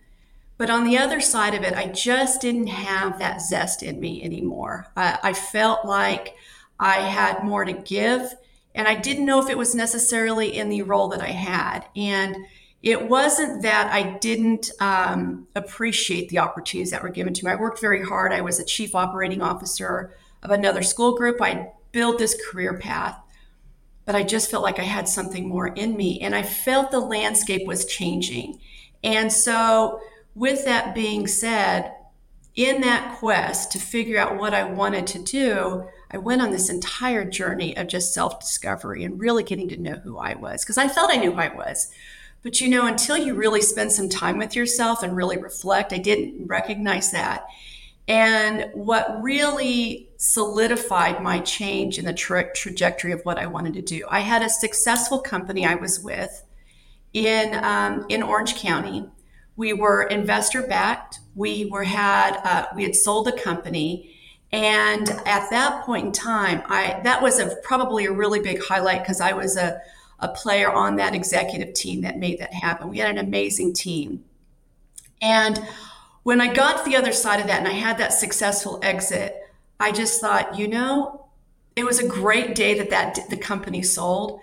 But 0.58 0.70
on 0.70 0.86
the 0.86 0.98
other 0.98 1.20
side 1.20 1.54
of 1.54 1.64
it, 1.64 1.74
I 1.74 1.88
just 1.88 2.42
didn't 2.42 2.68
have 2.68 3.20
that 3.20 3.42
zest 3.42 3.84
in 3.84 4.00
me 4.00 4.24
anymore. 4.24 4.88
I, 4.96 5.20
I 5.22 5.34
felt 5.34 5.86
like 5.86 6.36
I 6.80 6.96
had 7.02 7.44
more 7.44 7.66
to 7.66 7.74
give. 7.74 8.34
And 8.76 8.88
I 8.88 8.96
didn't 8.96 9.26
know 9.26 9.42
if 9.42 9.50
it 9.50 9.58
was 9.58 9.76
necessarily 9.76 10.58
in 10.58 10.70
the 10.70 10.82
role 10.82 11.10
that 11.10 11.22
I 11.22 11.28
had. 11.28 11.86
And 11.96 12.38
it 12.82 13.08
wasn't 13.08 13.62
that 13.62 13.92
I 13.94 14.18
didn't 14.18 14.70
um, 14.82 15.48
appreciate 15.56 16.30
the 16.30 16.40
opportunities 16.40 16.92
that 16.92 17.02
were 17.02 17.10
given 17.10 17.34
to 17.34 17.46
me. 17.46 17.52
I 17.52 17.56
worked 17.56 17.80
very 17.80 18.04
hard. 18.04 18.34
I 18.34 18.42
was 18.42 18.60
a 18.60 18.66
chief 18.66 18.94
operating 18.94 19.42
officer 19.42 20.16
of 20.42 20.52
another 20.52 20.84
school 20.84 21.16
group. 21.16 21.42
I 21.42 21.70
built 21.94 22.18
this 22.18 22.36
career 22.50 22.78
path, 22.78 23.18
but 24.06 24.16
I 24.16 24.24
just 24.24 24.52
felt 24.52 24.64
like 24.64 24.80
I 24.80 24.84
had 24.84 25.08
something 25.08 25.48
more 25.48 25.68
in 25.68 25.96
me. 25.96 26.20
And 26.20 26.36
I 26.36 26.44
felt 26.44 26.92
the 26.92 27.00
landscape 27.00 27.66
was 27.66 27.86
changing. 27.86 28.60
And 29.02 29.32
so, 29.32 30.02
with 30.36 30.66
that 30.66 30.96
being 30.96 31.28
said, 31.28 31.94
in 32.56 32.82
that 32.82 33.18
quest 33.18 33.72
to 33.72 33.80
figure 33.80 34.20
out 34.20 34.38
what 34.38 34.54
I 34.54 34.64
wanted 34.64 35.08
to 35.08 35.20
do, 35.20 35.88
I 36.14 36.18
went 36.18 36.44
on 36.44 36.52
this 36.52 36.70
entire 36.70 37.26
journey 37.26 37.76
of 37.76 37.88
just 37.88 38.14
self 38.14 38.40
discovery 38.40 39.04
and 39.04 39.20
really 39.20 39.44
getting 39.44 39.68
to 39.70 39.82
know 39.82 39.96
who 39.96 40.18
I 40.18 40.36
was 40.36 40.64
because 40.64 40.78
I 40.78 40.88
felt 40.88 41.12
I 41.12 41.18
knew 41.18 41.32
who 41.32 41.40
I 41.40 41.54
was. 41.54 41.92
But 42.44 42.62
you 42.62 42.70
know, 42.70 42.86
until 42.86 43.18
you 43.18 43.34
really 43.34 43.62
spend 43.62 43.92
some 43.92 44.10
time 44.10 44.38
with 44.38 44.56
yourself 44.56 45.02
and 45.02 45.16
really 45.16 45.38
reflect, 45.38 45.92
I 45.92 45.98
didn't 45.98 46.46
recognize 46.46 47.12
that. 47.12 47.48
And 48.08 48.70
what 48.74 49.24
really 49.24 50.10
solidified 50.18 51.24
my 51.24 51.40
change 51.40 51.98
in 51.98 52.06
the 52.06 52.14
tra- 52.14 52.54
trajectory 52.54 53.14
of 53.14 53.22
what 53.24 53.40
I 53.40 53.48
wanted 53.48 53.74
to 53.76 53.82
do, 53.82 54.06
I 54.10 54.20
had 54.20 54.42
a 54.42 54.50
successful 54.50 55.20
company 55.20 55.66
I 55.66 55.76
was 55.76 56.02
with 56.02 56.44
in 57.14 57.56
um, 57.64 58.06
in 58.10 58.22
Orange 58.22 58.56
County. 58.56 59.10
We 59.56 59.72
were 59.72 60.04
investor 60.04 60.62
backed. 60.64 61.20
We 61.34 61.66
were 61.66 61.84
had 61.84 62.38
uh, 62.44 62.66
we 62.76 62.84
had 62.84 62.96
sold 62.96 63.28
a 63.30 63.32
company, 63.32 64.13
and 64.54 65.10
at 65.26 65.50
that 65.50 65.84
point 65.84 66.06
in 66.06 66.12
time, 66.12 66.62
I 66.68 67.02
that 67.04 67.24
was 67.24 67.40
a 67.40 67.56
probably 67.64 68.06
a 68.06 68.12
really 68.12 68.40
big 68.40 68.64
highlight 68.64 69.02
because 69.02 69.20
I 69.20 69.34
was 69.34 69.58
a, 69.58 69.82
a 70.20 70.28
player 70.28 70.72
on 70.72 70.96
that 70.98 71.16
executive 71.16 71.74
team 71.74 72.02
that 72.02 72.20
made 72.20 72.38
that 72.40 72.54
happen. 72.54 72.90
We 72.90 73.00
had 73.00 73.10
an 73.10 73.18
amazing 73.18 73.74
team. 73.74 74.24
And 75.24 75.60
when 76.22 76.40
I 76.40 76.54
got 76.54 76.78
to 76.78 76.90
the 76.90 76.96
other 76.96 77.14
side 77.14 77.40
of 77.40 77.48
that 77.48 77.58
and 77.60 77.68
I 77.68 77.72
had 77.72 77.98
that 77.98 78.14
successful 78.14 78.80
exit, 78.84 79.36
I 79.80 79.92
just 79.92 80.22
thought, 80.22 80.58
you 80.58 80.68
know, 80.68 81.26
it 81.76 81.84
was 81.84 81.98
a 81.98 82.08
great 82.08 82.54
day 82.54 82.78
that 82.78 82.92
that 82.92 83.30
the 83.32 83.38
company 83.38 83.82
sold. 83.82 84.40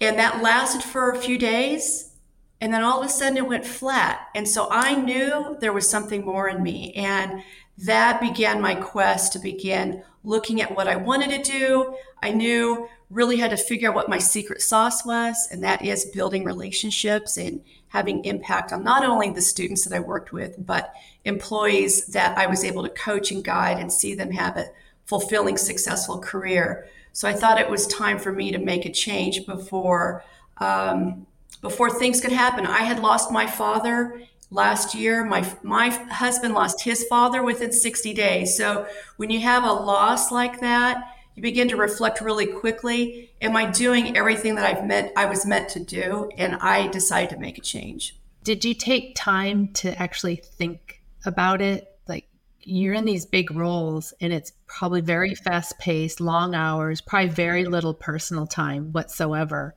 And 0.00 0.18
that 0.20 0.40
lasted 0.40 0.84
for 0.84 1.10
a 1.10 1.18
few 1.18 1.36
days. 1.36 2.12
And 2.60 2.72
then 2.72 2.84
all 2.84 3.00
of 3.00 3.06
a 3.06 3.08
sudden 3.08 3.38
it 3.38 3.48
went 3.48 3.66
flat. 3.66 4.28
And 4.36 4.48
so 4.48 4.68
I 4.70 4.94
knew 4.94 5.56
there 5.60 5.72
was 5.72 5.88
something 5.90 6.24
more 6.24 6.48
in 6.48 6.62
me. 6.62 6.92
And 6.92 7.42
that 7.78 8.20
began 8.20 8.60
my 8.60 8.74
quest 8.74 9.32
to 9.32 9.38
begin 9.38 10.02
looking 10.22 10.60
at 10.60 10.74
what 10.74 10.88
I 10.88 10.96
wanted 10.96 11.30
to 11.30 11.52
do. 11.52 11.96
I 12.22 12.30
knew 12.30 12.88
really 13.10 13.36
had 13.36 13.50
to 13.50 13.56
figure 13.56 13.90
out 13.90 13.94
what 13.94 14.08
my 14.08 14.18
secret 14.18 14.62
sauce 14.62 15.04
was, 15.04 15.48
and 15.50 15.62
that 15.62 15.84
is 15.84 16.06
building 16.06 16.44
relationships 16.44 17.36
and 17.36 17.60
having 17.88 18.24
impact 18.24 18.72
on 18.72 18.82
not 18.82 19.04
only 19.04 19.30
the 19.30 19.42
students 19.42 19.84
that 19.84 19.94
I 19.94 20.00
worked 20.00 20.32
with, 20.32 20.54
but 20.58 20.92
employees 21.24 22.06
that 22.06 22.36
I 22.36 22.46
was 22.46 22.64
able 22.64 22.82
to 22.82 22.88
coach 22.88 23.30
and 23.30 23.44
guide 23.44 23.78
and 23.78 23.92
see 23.92 24.14
them 24.14 24.32
have 24.32 24.56
a 24.56 24.66
fulfilling, 25.06 25.56
successful 25.56 26.18
career. 26.18 26.88
So 27.12 27.28
I 27.28 27.34
thought 27.34 27.60
it 27.60 27.70
was 27.70 27.86
time 27.86 28.18
for 28.18 28.32
me 28.32 28.50
to 28.50 28.58
make 28.58 28.84
a 28.84 28.92
change 28.92 29.46
before 29.46 30.24
um, 30.58 31.26
before 31.60 31.88
things 31.88 32.20
could 32.20 32.32
happen. 32.32 32.66
I 32.66 32.80
had 32.80 33.00
lost 33.00 33.32
my 33.32 33.46
father 33.46 34.20
last 34.50 34.94
year 34.94 35.24
my 35.24 35.46
my 35.62 35.88
husband 35.88 36.54
lost 36.54 36.82
his 36.82 37.04
father 37.04 37.42
within 37.42 37.72
60 37.72 38.14
days. 38.14 38.56
So 38.56 38.86
when 39.16 39.30
you 39.30 39.40
have 39.40 39.64
a 39.64 39.72
loss 39.72 40.30
like 40.30 40.60
that 40.60 41.02
you 41.34 41.42
begin 41.42 41.68
to 41.68 41.76
reflect 41.76 42.20
really 42.20 42.46
quickly 42.46 43.30
am 43.42 43.56
i 43.56 43.68
doing 43.68 44.16
everything 44.16 44.54
that 44.54 44.64
i've 44.64 44.86
meant 44.86 45.12
i 45.16 45.26
was 45.26 45.44
meant 45.44 45.68
to 45.70 45.80
do? 45.80 46.30
And 46.36 46.56
i 46.56 46.86
decided 46.88 47.30
to 47.30 47.38
make 47.38 47.58
a 47.58 47.62
change. 47.62 48.16
Did 48.42 48.64
you 48.64 48.74
take 48.74 49.14
time 49.14 49.68
to 49.74 50.00
actually 50.00 50.36
think 50.36 51.00
about 51.24 51.60
it? 51.60 51.88
Like 52.06 52.28
you're 52.60 52.94
in 52.94 53.04
these 53.04 53.26
big 53.26 53.50
roles 53.50 54.12
and 54.20 54.32
it's 54.32 54.52
probably 54.66 55.00
very 55.00 55.34
fast 55.34 55.78
paced 55.78 56.20
long 56.20 56.54
hours 56.54 57.00
probably 57.00 57.30
very 57.30 57.64
little 57.64 57.94
personal 57.94 58.46
time 58.46 58.92
whatsoever. 58.92 59.74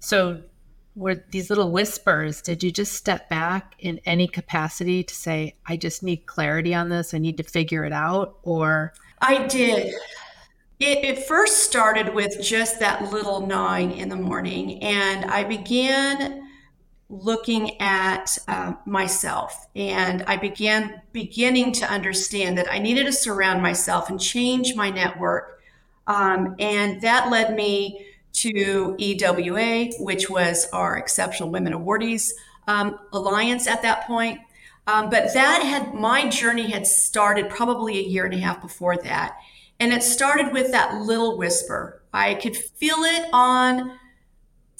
So 0.00 0.42
were 0.96 1.24
these 1.30 1.50
little 1.50 1.70
whispers. 1.70 2.42
Did 2.42 2.62
you 2.62 2.70
just 2.70 2.92
step 2.92 3.28
back 3.28 3.74
in 3.78 4.00
any 4.04 4.26
capacity 4.26 5.02
to 5.04 5.14
say 5.14 5.54
i 5.66 5.76
just 5.76 6.02
need 6.02 6.26
clarity 6.26 6.74
on 6.74 6.88
this. 6.88 7.14
I 7.14 7.18
need 7.18 7.36
to 7.36 7.42
figure 7.42 7.84
it 7.84 7.92
out 7.92 8.38
or? 8.42 8.92
I 9.20 9.46
did. 9.46 9.94
It, 10.80 11.04
it 11.04 11.26
first 11.26 11.64
started 11.64 12.14
with 12.14 12.40
just 12.42 12.80
that 12.80 13.12
little 13.12 13.46
gnawing 13.46 13.98
in 13.98 14.08
the 14.08 14.16
morning 14.16 14.82
and 14.82 15.30
i 15.30 15.44
began 15.44 16.48
looking 17.10 17.78
at 17.80 18.38
uh, 18.48 18.72
myself 18.86 19.66
and 19.76 20.22
i 20.26 20.38
began 20.38 21.02
beginning 21.12 21.72
to 21.72 21.84
understand 21.84 22.56
that 22.56 22.72
i 22.72 22.78
needed 22.78 23.04
to 23.04 23.12
surround 23.12 23.60
myself 23.62 24.08
and 24.08 24.18
change 24.18 24.74
my 24.74 24.88
network 24.88 25.60
um, 26.06 26.56
and 26.58 27.02
that 27.02 27.30
led 27.30 27.54
me 27.54 28.06
to 28.32 28.94
EWA, 28.98 29.90
which 29.98 30.30
was 30.30 30.68
our 30.72 30.96
Exceptional 30.96 31.50
Women 31.50 31.72
Awardees 31.72 32.32
um, 32.66 32.98
Alliance 33.12 33.66
at 33.66 33.82
that 33.82 34.06
point. 34.06 34.40
Um, 34.86 35.10
but 35.10 35.32
that 35.34 35.62
had 35.62 35.94
my 35.94 36.28
journey 36.28 36.70
had 36.70 36.86
started 36.86 37.48
probably 37.48 37.98
a 37.98 38.08
year 38.08 38.24
and 38.24 38.34
a 38.34 38.38
half 38.38 38.60
before 38.60 38.96
that. 38.98 39.36
And 39.78 39.92
it 39.92 40.02
started 40.02 40.52
with 40.52 40.72
that 40.72 41.00
little 41.00 41.38
whisper. 41.38 42.02
I 42.12 42.34
could 42.34 42.56
feel 42.56 42.98
it 42.98 43.28
on, 43.32 43.98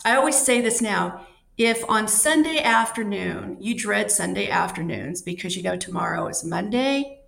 I 0.04 0.16
always 0.16 0.40
say 0.40 0.60
this 0.60 0.80
now. 0.80 1.26
If 1.56 1.88
on 1.88 2.08
Sunday 2.08 2.62
afternoon, 2.62 3.58
you 3.60 3.74
dread 3.74 4.10
Sunday 4.10 4.48
afternoons 4.48 5.20
because 5.20 5.56
you 5.56 5.62
know 5.62 5.76
tomorrow 5.76 6.26
is 6.26 6.42
Monday 6.42 7.19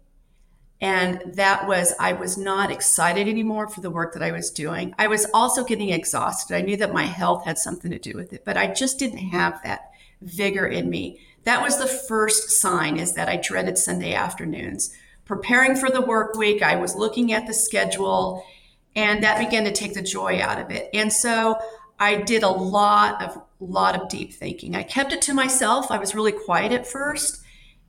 and 0.83 1.23
that 1.37 1.67
was, 1.67 1.95
I 1.99 2.12
was 2.12 2.37
not 2.37 2.71
excited 2.71 3.27
anymore 3.27 3.69
for 3.69 3.81
the 3.81 3.91
work 3.91 4.12
that 4.12 4.23
I 4.23 4.33
was 4.33 4.51
doing. 4.51 4.95
I 4.99 5.07
was 5.07 5.27
also 5.33 5.65
getting 5.65 5.89
exhausted. 5.89 6.55
I 6.55 6.61
knew 6.61 6.77
that 6.77 6.93
my 6.93 7.05
health 7.05 7.47
had 7.47 7.57
something 7.57 7.91
to 7.91 7.99
do 7.99 8.12
with 8.15 8.35
it, 8.35 8.45
but 8.45 8.59
I 8.59 8.67
just 8.67 8.99
didn't 8.99 9.19
have 9.19 9.62
that 9.62 9.93
vigor 10.21 10.67
in 10.67 10.91
me 10.91 11.19
that 11.45 11.62
was 11.62 11.79
the 11.79 11.87
first 11.87 12.51
sign 12.51 12.99
is 12.99 13.15
that 13.15 13.29
I 13.29 13.37
dreaded 13.37 13.77
Sunday 13.77 14.15
afternoons. 14.15 14.95
Preparing 15.25 15.77
for 15.77 15.91
the 15.91 16.01
work 16.01 16.35
week, 16.37 16.62
I 16.62 16.77
was 16.77 16.95
looking 16.95 17.33
at 17.33 17.47
the 17.47 17.55
schedule 17.55 18.45
and 18.95 19.23
that 19.25 19.39
began 19.39 19.65
to 19.65 19.73
take 19.73 19.95
the 19.95 20.03
joy 20.03 20.41
out 20.41 20.61
of 20.61 20.71
it. 20.71 20.91
And 20.93 21.12
so 21.12 21.59
I 21.99 22.17
did 22.17 22.43
a 22.43 22.49
lot 22.49 23.23
of 23.23 23.43
lot 23.59 24.01
of 24.01 24.09
deep 24.09 24.33
thinking. 24.33 24.75
I 24.75 24.83
kept 24.83 25.12
it 25.12 25.23
to 25.23 25.35
myself. 25.35 25.91
I 25.91 25.99
was 25.99 26.15
really 26.15 26.33
quiet 26.33 26.73
at 26.73 26.87
first 26.87 27.43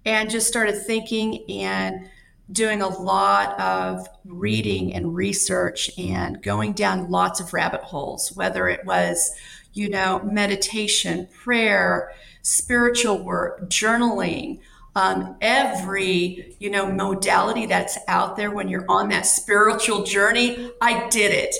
and 0.06 0.30
just 0.30 0.48
started 0.48 0.78
thinking 0.86 1.50
and 1.50 2.10
doing 2.52 2.82
a 2.82 2.88
lot 2.88 3.60
of 3.60 4.08
reading 4.26 4.94
and 4.94 5.16
research 5.16 5.90
and 5.98 6.42
going 6.42 6.74
down 6.74 7.10
lots 7.10 7.40
of 7.40 7.54
rabbit 7.54 7.82
holes, 7.82 8.32
whether 8.36 8.68
it 8.68 8.86
was, 8.86 9.32
you 9.74 9.90
know, 9.90 10.22
meditation, 10.24 11.28
prayer, 11.44 12.12
spiritual 12.42 13.24
work, 13.24 13.70
journaling, 13.70 14.60
um, 14.96 15.38
every 15.42 16.56
you 16.60 16.70
know 16.70 16.92
modality 16.92 17.66
that's 17.66 17.98
out 18.08 18.36
there 18.36 18.52
when 18.52 18.68
you're 18.68 18.86
on 18.88 19.10
that 19.10 19.26
spiritual 19.26 20.04
journey. 20.04 20.72
I 20.82 21.10
did 21.10 21.32
it. 21.32 21.56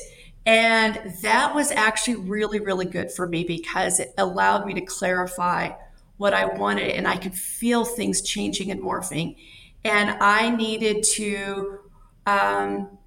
And 0.46 1.14
that 1.22 1.56
was 1.56 1.72
actually 1.72 2.18
really, 2.18 2.60
really 2.60 2.86
good 2.86 3.12
for 3.12 3.26
me 3.28 3.46
because 3.46 4.00
it 4.00 4.14
allowed 4.18 4.66
me 4.66 4.74
to 4.74 4.82
clarify 4.82 5.72
what 6.18 6.34
I 6.34 6.46
wanted 6.46 6.92
and 6.92 7.08
I 7.08 7.16
could 7.16 7.34
feel 7.34 7.86
things 7.86 8.22
changing 8.22 8.70
and 8.70 8.82
morphing. 8.82 9.38
And 9.86 10.12
I 10.12 10.50
needed 10.50 11.04
to 11.04 11.80
um, 12.26 12.98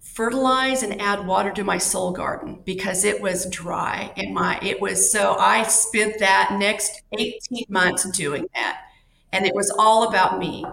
fertilize 0.00 0.82
and 0.82 1.00
add 1.00 1.26
water 1.26 1.50
to 1.52 1.64
my 1.64 1.78
soul 1.78 2.12
garden 2.12 2.60
because 2.64 3.04
it 3.04 3.20
was 3.20 3.46
dry 3.46 4.12
and 4.16 4.34
my 4.34 4.58
it 4.60 4.80
was 4.80 5.10
so 5.10 5.36
I 5.38 5.62
spent 5.62 6.18
that 6.18 6.56
next 6.58 7.02
18 7.18 7.64
months 7.68 8.10
doing 8.10 8.46
that 8.54 8.82
and 9.32 9.46
it 9.46 9.54
was 9.54 9.70
all 9.78 10.08
about 10.08 10.38
me. 10.38 10.66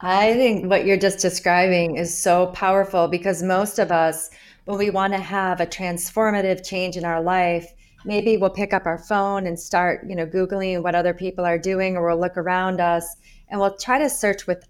I 0.00 0.32
think 0.32 0.68
what 0.68 0.86
you're 0.86 0.96
just 0.96 1.20
describing 1.20 1.96
is 1.96 2.16
so 2.16 2.46
powerful 2.48 3.06
because 3.06 3.42
most 3.42 3.78
of 3.78 3.92
us 3.92 4.30
when 4.64 4.78
we 4.78 4.90
want 4.90 5.12
to 5.12 5.18
have 5.18 5.60
a 5.60 5.66
transformative 5.66 6.64
change 6.64 6.96
in 6.96 7.04
our 7.04 7.22
life, 7.22 7.72
maybe 8.04 8.36
we'll 8.36 8.50
pick 8.50 8.72
up 8.72 8.86
our 8.86 8.98
phone 8.98 9.46
and 9.46 9.58
start, 9.58 10.06
you 10.08 10.14
know, 10.14 10.26
googling 10.26 10.82
what 10.82 10.94
other 10.94 11.14
people 11.14 11.44
are 11.44 11.58
doing 11.58 11.96
or 11.96 12.08
we'll 12.08 12.20
look 12.20 12.36
around 12.36 12.80
us 12.80 13.16
and 13.48 13.60
we'll 13.60 13.76
try 13.76 13.98
to 13.98 14.08
search 14.08 14.46
with 14.46 14.66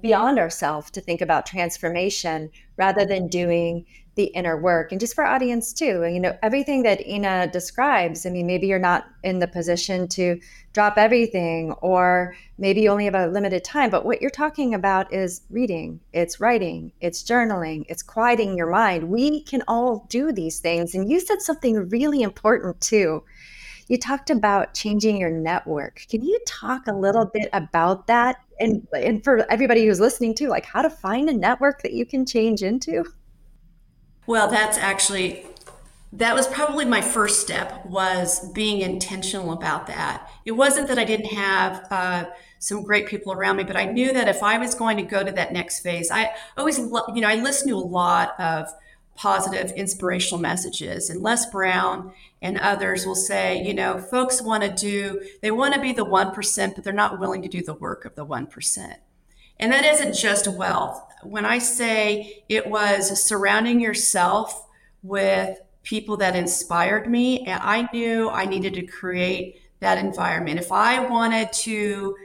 beyond 0.00 0.38
ourselves 0.38 0.90
to 0.90 1.00
think 1.00 1.20
about 1.20 1.46
transformation 1.46 2.50
rather 2.76 3.04
than 3.04 3.28
doing 3.28 3.84
the 4.16 4.26
inner 4.26 4.60
work. 4.60 4.92
And 4.92 5.00
just 5.00 5.14
for 5.14 5.24
audience 5.24 5.72
too 5.72 6.04
you 6.04 6.20
know 6.20 6.36
everything 6.42 6.82
that 6.84 7.04
ena 7.06 7.48
describes 7.52 8.24
i 8.24 8.30
mean 8.30 8.46
maybe 8.46 8.66
you're 8.66 8.78
not 8.78 9.06
in 9.24 9.40
the 9.40 9.48
position 9.48 10.06
to 10.08 10.38
drop 10.72 10.96
everything 10.96 11.72
or 11.82 12.34
maybe 12.58 12.82
you 12.82 12.90
only 12.90 13.06
have 13.06 13.14
a 13.14 13.26
limited 13.26 13.64
time 13.64 13.90
but 13.90 14.04
what 14.04 14.20
you're 14.20 14.30
talking 14.30 14.72
about 14.72 15.12
is 15.12 15.42
reading 15.50 15.98
it's 16.12 16.38
writing 16.38 16.92
it's 17.00 17.24
journaling 17.24 17.84
it's 17.88 18.02
quieting 18.02 18.56
your 18.56 18.70
mind. 18.70 19.08
We 19.08 19.42
can 19.42 19.62
all 19.68 20.06
do 20.08 20.32
these 20.32 20.60
things. 20.60 20.94
And 20.94 21.10
you 21.10 21.20
said 21.20 21.40
something 21.40 21.88
really 21.88 22.22
important 22.22 22.80
too. 22.80 23.24
You 23.88 23.98
talked 23.98 24.30
about 24.30 24.74
changing 24.74 25.18
your 25.18 25.30
network. 25.30 26.06
Can 26.08 26.22
you 26.22 26.38
talk 26.46 26.86
a 26.86 26.92
little 26.92 27.26
bit 27.26 27.48
about 27.52 28.06
that 28.06 28.38
and 28.60 28.86
and 28.92 29.22
for 29.24 29.50
everybody 29.50 29.86
who's 29.86 30.00
listening 30.00 30.34
too 30.34 30.48
like 30.48 30.64
how 30.64 30.82
to 30.82 30.90
find 30.90 31.28
a 31.28 31.32
network 31.32 31.82
that 31.82 31.92
you 31.92 32.06
can 32.06 32.24
change 32.26 32.62
into. 32.62 33.04
Well 34.26 34.48
that's 34.50 34.78
actually 34.78 35.46
that 36.12 36.34
was 36.34 36.46
probably 36.46 36.84
my 36.84 37.00
first 37.00 37.40
step 37.40 37.84
was 37.86 38.48
being 38.52 38.80
intentional 38.80 39.52
about 39.52 39.88
that. 39.88 40.30
It 40.44 40.52
wasn't 40.52 40.88
that 40.88 40.98
i 40.98 41.04
didn't 41.04 41.32
have 41.32 41.86
uh, 41.90 42.24
some 42.58 42.82
great 42.82 43.06
people 43.06 43.32
around 43.32 43.56
me 43.56 43.64
but 43.64 43.76
i 43.76 43.84
knew 43.84 44.12
that 44.12 44.26
if 44.28 44.42
i 44.42 44.56
was 44.56 44.74
going 44.74 44.96
to 44.96 45.02
go 45.02 45.22
to 45.22 45.30
that 45.32 45.52
next 45.52 45.80
phase 45.80 46.10
i 46.10 46.30
always 46.56 46.78
you 46.78 47.20
know 47.20 47.28
i 47.28 47.34
listened 47.34 47.68
to 47.68 47.76
a 47.76 47.78
lot 47.78 48.38
of 48.40 48.68
positive 49.16 49.70
inspirational 49.72 50.40
messages 50.40 51.08
and 51.08 51.22
les 51.22 51.46
brown 51.46 52.12
and 52.42 52.58
others 52.58 53.06
will 53.06 53.14
say, 53.14 53.62
you 53.62 53.72
know, 53.72 53.98
folks 53.98 54.42
want 54.42 54.62
to 54.62 54.70
do, 54.70 55.20
they 55.40 55.50
want 55.50 55.74
to 55.74 55.80
be 55.80 55.92
the 55.92 56.04
1%, 56.04 56.74
but 56.74 56.84
they're 56.84 56.92
not 56.92 57.18
willing 57.18 57.42
to 57.42 57.48
do 57.48 57.62
the 57.62 57.74
work 57.74 58.04
of 58.04 58.14
the 58.16 58.26
1%. 58.26 58.94
And 59.58 59.72
that 59.72 59.84
isn't 59.84 60.14
just 60.14 60.48
wealth. 60.48 61.00
When 61.22 61.44
I 61.44 61.58
say 61.58 62.44
it 62.48 62.66
was 62.68 63.22
surrounding 63.22 63.80
yourself 63.80 64.66
with 65.02 65.58
people 65.84 66.16
that 66.16 66.34
inspired 66.34 67.08
me, 67.08 67.40
and 67.46 67.62
I 67.62 67.88
knew 67.92 68.28
I 68.30 68.46
needed 68.46 68.74
to 68.74 68.86
create 68.86 69.60
that 69.80 69.98
environment. 69.98 70.58
If 70.58 70.72
I 70.72 71.06
wanted 71.06 71.52
to 71.52 72.16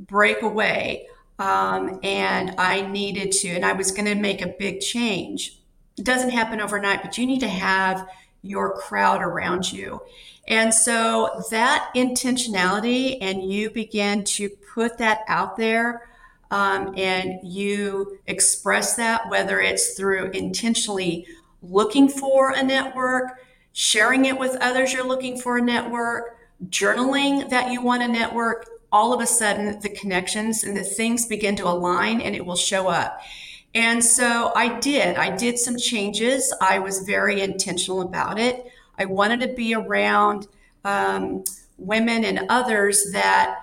break 0.00 0.42
away 0.42 1.06
um, 1.38 2.00
and 2.02 2.54
I 2.58 2.82
needed 2.82 3.32
to, 3.32 3.48
and 3.50 3.64
I 3.64 3.72
was 3.72 3.90
going 3.90 4.06
to 4.06 4.14
make 4.14 4.40
a 4.40 4.54
big 4.58 4.80
change, 4.80 5.57
it 5.98 6.04
doesn't 6.04 6.30
happen 6.30 6.60
overnight, 6.60 7.02
but 7.02 7.18
you 7.18 7.26
need 7.26 7.40
to 7.40 7.48
have 7.48 8.08
your 8.42 8.76
crowd 8.76 9.22
around 9.22 9.72
you. 9.72 10.00
And 10.46 10.72
so 10.72 11.44
that 11.50 11.90
intentionality, 11.94 13.18
and 13.20 13.42
you 13.42 13.70
begin 13.70 14.24
to 14.24 14.48
put 14.48 14.98
that 14.98 15.20
out 15.28 15.56
there 15.56 16.08
um, 16.50 16.94
and 16.96 17.40
you 17.42 18.18
express 18.26 18.96
that, 18.96 19.28
whether 19.28 19.60
it's 19.60 19.94
through 19.94 20.30
intentionally 20.30 21.26
looking 21.62 22.08
for 22.08 22.52
a 22.52 22.62
network, 22.62 23.40
sharing 23.72 24.24
it 24.24 24.38
with 24.38 24.56
others 24.60 24.92
you're 24.92 25.06
looking 25.06 25.38
for 25.38 25.58
a 25.58 25.62
network, 25.62 26.38
journaling 26.68 27.50
that 27.50 27.70
you 27.70 27.82
want 27.82 28.02
a 28.02 28.08
network, 28.08 28.66
all 28.90 29.12
of 29.12 29.20
a 29.20 29.26
sudden 29.26 29.78
the 29.80 29.90
connections 29.90 30.64
and 30.64 30.76
the 30.76 30.82
things 30.82 31.26
begin 31.26 31.54
to 31.56 31.68
align 31.68 32.22
and 32.22 32.34
it 32.34 32.44
will 32.44 32.56
show 32.56 32.88
up. 32.88 33.20
And 33.74 34.04
so 34.04 34.52
I 34.56 34.78
did. 34.80 35.16
I 35.16 35.36
did 35.36 35.58
some 35.58 35.76
changes. 35.76 36.52
I 36.60 36.78
was 36.78 37.00
very 37.00 37.40
intentional 37.40 38.00
about 38.00 38.38
it. 38.38 38.66
I 38.98 39.04
wanted 39.04 39.40
to 39.40 39.48
be 39.48 39.74
around 39.74 40.48
um, 40.84 41.44
women 41.76 42.24
and 42.24 42.46
others 42.48 43.12
that 43.12 43.60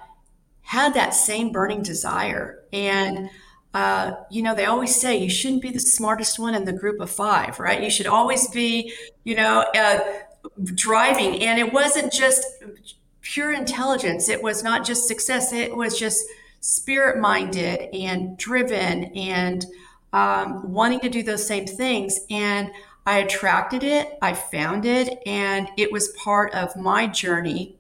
had 0.62 0.94
that 0.94 1.14
same 1.14 1.52
burning 1.52 1.82
desire. 1.82 2.64
And, 2.72 3.30
uh, 3.74 4.14
you 4.32 4.42
know, 4.42 4.56
they 4.56 4.66
always 4.66 4.96
say 4.96 5.18
you 5.18 5.30
shouldn't 5.30 5.62
be 5.62 5.72
the 5.72 5.80
smartest 5.80 6.40
one 6.40 6.56
in 6.56 6.66
the 6.66 6.74
group 6.74 7.02
of 7.02 7.12
five, 7.12 7.60
right? 7.60 7.84
You 7.84 7.90
should 7.90 8.08
always 8.08 8.48
be, 8.50 8.94
you 9.24 9.36
know, 9.36 9.66
uh, 9.76 10.00
driving. 10.64 11.42
And 11.44 11.60
it 11.60 11.74
wasn't 11.74 12.12
just 12.12 12.46
pure 13.22 13.52
intelligence, 13.52 14.30
it 14.30 14.42
was 14.42 14.64
not 14.64 14.86
just 14.86 15.08
success, 15.08 15.52
it 15.52 15.76
was 15.76 15.98
just 15.98 16.24
spirit 16.62 17.20
minded 17.20 17.94
and 17.94 18.38
driven 18.38 19.06
and 19.16 19.66
um, 20.16 20.72
wanting 20.72 21.02
to 21.02 21.10
do 21.10 21.22
those 21.22 21.46
same 21.46 21.68
things. 21.68 22.22
And 22.30 22.72
I 23.06 23.20
attracted 23.20 23.84
it, 23.84 24.18
I 24.22 24.34
found 24.34 24.86
it, 24.86 25.22
and 25.28 25.68
it 25.78 25.92
was 25.92 26.08
part 26.14 26.56
of 26.56 26.76
my 26.76 27.06
journey 27.06 27.78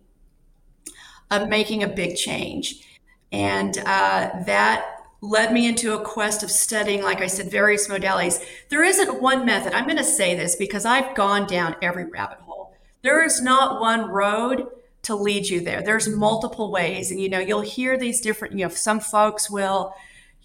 of 1.32 1.48
making 1.48 1.82
a 1.82 1.88
big 1.88 2.18
change. 2.18 2.86
And 3.32 3.78
uh, 3.80 4.44
that 4.46 4.86
led 5.22 5.54
me 5.54 5.66
into 5.66 5.94
a 5.94 6.04
quest 6.04 6.44
of 6.44 6.52
studying, 6.52 7.02
like 7.02 7.22
I 7.22 7.28
said, 7.28 7.50
various 7.50 7.88
modalities. 7.88 8.46
There 8.70 8.84
isn't 8.84 9.22
one 9.22 9.46
method. 9.46 9.74
I'm 9.74 9.86
going 9.86 9.98
to 9.98 10.04
say 10.04 10.36
this 10.36 10.56
because 10.56 10.86
I've 10.86 11.16
gone 11.16 11.48
down 11.48 11.78
every 11.82 12.06
rabbit 12.06 12.40
hole. 12.42 12.76
There 13.02 13.24
is 13.24 13.42
not 13.42 13.80
one 13.80 14.10
road 14.10 14.68
to 15.04 15.16
lead 15.16 15.48
you 15.48 15.62
there. 15.62 15.82
There's 15.82 16.10
multiple 16.10 16.70
ways. 16.70 17.12
And, 17.12 17.20
you 17.20 17.30
know, 17.30 17.40
you'll 17.40 17.62
hear 17.62 17.98
these 17.98 18.20
different, 18.20 18.56
you 18.56 18.66
know, 18.66 18.74
some 18.74 19.00
folks 19.00 19.50
will 19.50 19.96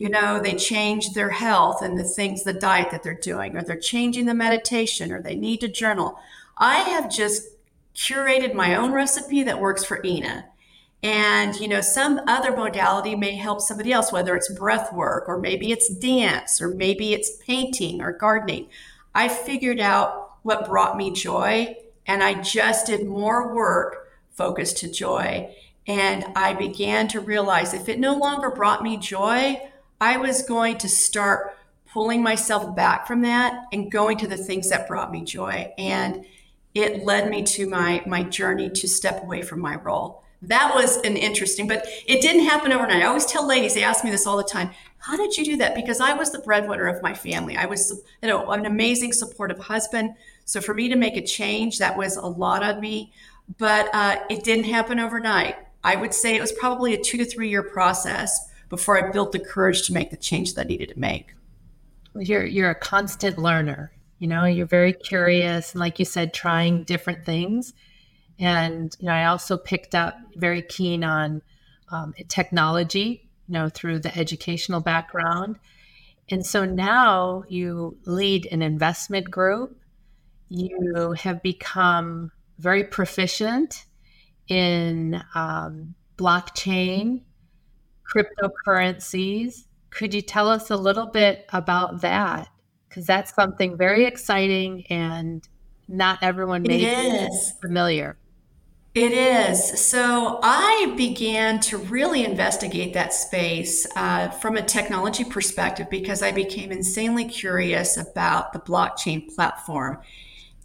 you 0.01 0.09
know, 0.09 0.41
they 0.41 0.55
change 0.55 1.13
their 1.13 1.29
health 1.29 1.83
and 1.83 1.99
the 1.99 2.05
things, 2.05 2.43
the 2.43 2.55
diet 2.55 2.91
that 2.91 3.03
they're 3.03 3.13
doing, 3.13 3.55
or 3.55 3.61
they're 3.61 3.77
changing 3.77 4.25
the 4.25 4.33
meditation, 4.33 5.13
or 5.13 5.21
they 5.21 5.35
need 5.35 5.61
to 5.61 5.69
journal. 5.69 6.19
I 6.57 6.77
have 6.79 7.13
just 7.13 7.49
curated 7.95 8.55
my 8.55 8.75
own 8.75 8.93
recipe 8.93 9.43
that 9.43 9.61
works 9.61 9.85
for 9.85 10.01
Ena. 10.03 10.47
And, 11.03 11.55
you 11.57 11.69
know, 11.69 11.83
some 11.83 12.23
other 12.27 12.57
modality 12.57 13.15
may 13.15 13.37
help 13.37 13.61
somebody 13.61 13.93
else, 13.93 14.11
whether 14.11 14.35
it's 14.35 14.51
breath 14.51 14.91
work, 14.91 15.29
or 15.29 15.39
maybe 15.39 15.71
it's 15.71 15.95
dance, 15.95 16.63
or 16.63 16.69
maybe 16.69 17.13
it's 17.13 17.37
painting 17.37 18.01
or 18.01 18.11
gardening. 18.11 18.69
I 19.15 19.29
figured 19.29 19.81
out 19.81 20.37
what 20.45 20.67
brought 20.67 20.97
me 20.97 21.11
joy, 21.11 21.77
and 22.07 22.23
I 22.23 22.41
just 22.41 22.87
did 22.87 23.07
more 23.07 23.55
work 23.55 24.09
focused 24.31 24.79
to 24.79 24.91
joy. 24.91 25.55
And 25.87 26.25
I 26.35 26.55
began 26.55 27.07
to 27.09 27.21
realize 27.21 27.75
if 27.75 27.91
it 27.91 27.99
no 27.99 28.17
longer 28.17 28.49
brought 28.49 28.83
me 28.83 28.97
joy, 28.97 29.61
I 30.01 30.17
was 30.17 30.43
going 30.43 30.79
to 30.79 30.89
start 30.89 31.57
pulling 31.93 32.23
myself 32.23 32.75
back 32.75 33.07
from 33.07 33.23
that 33.23 33.65
and 33.73 33.91
going 33.91 34.17
to 34.19 34.27
the 34.27 34.37
things 34.37 34.71
that 34.71 34.89
brought 34.89 35.13
me 35.13 35.25
joy. 35.25 35.73
And 35.77 36.25
it 36.75 37.05
led 37.05 37.29
me 37.29 37.43
to 37.43 37.69
my 37.69 38.03
my 38.07 38.23
journey 38.23 38.71
to 38.71 38.89
step 38.89 39.23
away 39.23 39.43
from 39.43 39.61
my 39.61 39.77
role. 39.77 40.25
That 40.43 40.73
was 40.75 40.97
an 40.99 41.19
interesting, 41.19 41.69
but 41.69 41.87
it 42.07 42.23
didn't 42.23 42.47
happen 42.47 42.73
overnight. 42.73 43.03
I 43.03 43.07
always 43.07 43.27
tell 43.27 43.47
ladies, 43.47 43.75
they 43.75 43.83
ask 43.83 44.05
me 44.05 44.11
this 44.11 44.27
all 44.27 44.39
the 44.39 44.45
time. 44.45 44.71
How 44.99 45.17
did 45.17 45.37
you 45.37 45.45
do 45.45 45.57
that? 45.59 45.75
Because 45.75 46.01
I 46.01 46.15
was 46.15 46.33
the 46.33 46.39
breadwinner 46.39 46.87
of 46.87 47.03
my 47.03 47.13
family. 47.13 47.59
I 47.59 47.67
was, 47.67 48.03
you 48.23 48.29
know, 48.29 48.51
an 48.51 48.65
amazing 48.65 49.13
supportive 49.13 49.59
husband. 49.59 50.15
So 50.47 50.63
for 50.63 50.73
me 50.73 50.89
to 50.89 50.97
make 50.97 51.17
a 51.17 51.23
change, 51.23 51.79
that 51.79 51.97
was 51.97 52.17
a 52.17 52.27
lot 52.27 52.63
on 52.63 52.81
me, 52.81 53.13
but 53.59 53.91
uh, 53.95 54.17
it 54.31 54.45
didn't 54.45 54.65
happen 54.65 54.99
overnight. 54.99 55.57
I 55.85 55.97
would 55.97 56.15
say 56.15 56.37
it 56.37 56.41
was 56.41 56.53
probably 56.53 56.95
a 56.95 57.03
two 57.03 57.19
to 57.19 57.25
three 57.25 57.51
year 57.51 57.63
process 57.63 58.50
before 58.71 58.97
I 58.97 59.11
built 59.11 59.33
the 59.33 59.39
courage 59.39 59.83
to 59.87 59.93
make 59.93 60.11
the 60.11 60.17
change 60.17 60.55
that 60.55 60.65
I 60.65 60.69
needed 60.69 60.89
to 60.91 60.99
make. 60.99 61.35
You're 62.15 62.47
you're 62.47 62.71
a 62.71 62.75
constant 62.75 63.37
learner. 63.37 63.93
You 64.19 64.29
know, 64.29 64.45
you're 64.45 64.67
very 64.67 64.93
curious 64.93 65.73
and 65.73 65.81
like 65.81 65.99
you 65.99 66.05
said, 66.05 66.33
trying 66.33 66.85
different 66.85 67.27
things. 67.27 67.75
And 68.39 68.97
you 68.99 69.07
know, 69.07 69.13
I 69.13 69.27
also 69.27 69.59
picked 69.59 69.95
up 69.95 70.17
very 70.37 70.63
keen 70.63 71.05
on 71.05 71.43
um, 71.91 72.15
technology, 72.29 73.29
you 73.47 73.53
know, 73.53 73.69
through 73.69 73.99
the 73.99 74.17
educational 74.17 74.81
background. 74.81 75.59
And 76.31 76.47
so 76.47 76.65
now 76.65 77.45
you 77.49 77.99
lead 78.07 78.47
an 78.51 78.63
investment 78.63 79.31
group. 79.31 79.77
You 80.49 81.15
have 81.19 81.43
become 81.43 82.31
very 82.59 82.85
proficient 82.85 83.85
in 84.49 85.23
um, 85.35 85.95
blockchain, 86.17 87.23
cryptocurrencies. 88.15 89.65
Could 89.91 90.15
you 90.15 90.23
tell 90.23 90.49
us 90.49 90.71
a 90.71 90.77
little 90.77 91.07
bit 91.07 91.47
about 91.53 92.01
that? 92.03 92.49
Because 92.89 93.07
that's 93.07 93.35
something 93.35 93.77
very 93.77 94.05
exciting 94.05 94.85
and 94.89 95.49
not 95.89 96.19
everyone 96.23 96.63
may 96.63 96.79
be 96.79 97.29
familiar. 97.61 98.17
It 98.95 99.13
is. 99.13 99.81
So 99.81 100.41
I 100.43 100.95
began 100.97 101.61
to 101.61 101.79
really 101.79 102.25
investigate 102.25 102.93
that 102.95 103.15
space 103.15 103.87
uh, 103.95 104.31
from 104.31 104.57
a 104.57 104.63
technology 104.63 105.23
perspective 105.23 105.89
because 105.91 106.23
I 106.23 106.33
became 106.33 106.73
insanely 106.73 107.25
curious 107.25 107.97
about 107.97 108.53
the 108.53 108.59
blockchain 108.59 109.33
platform. 109.33 110.01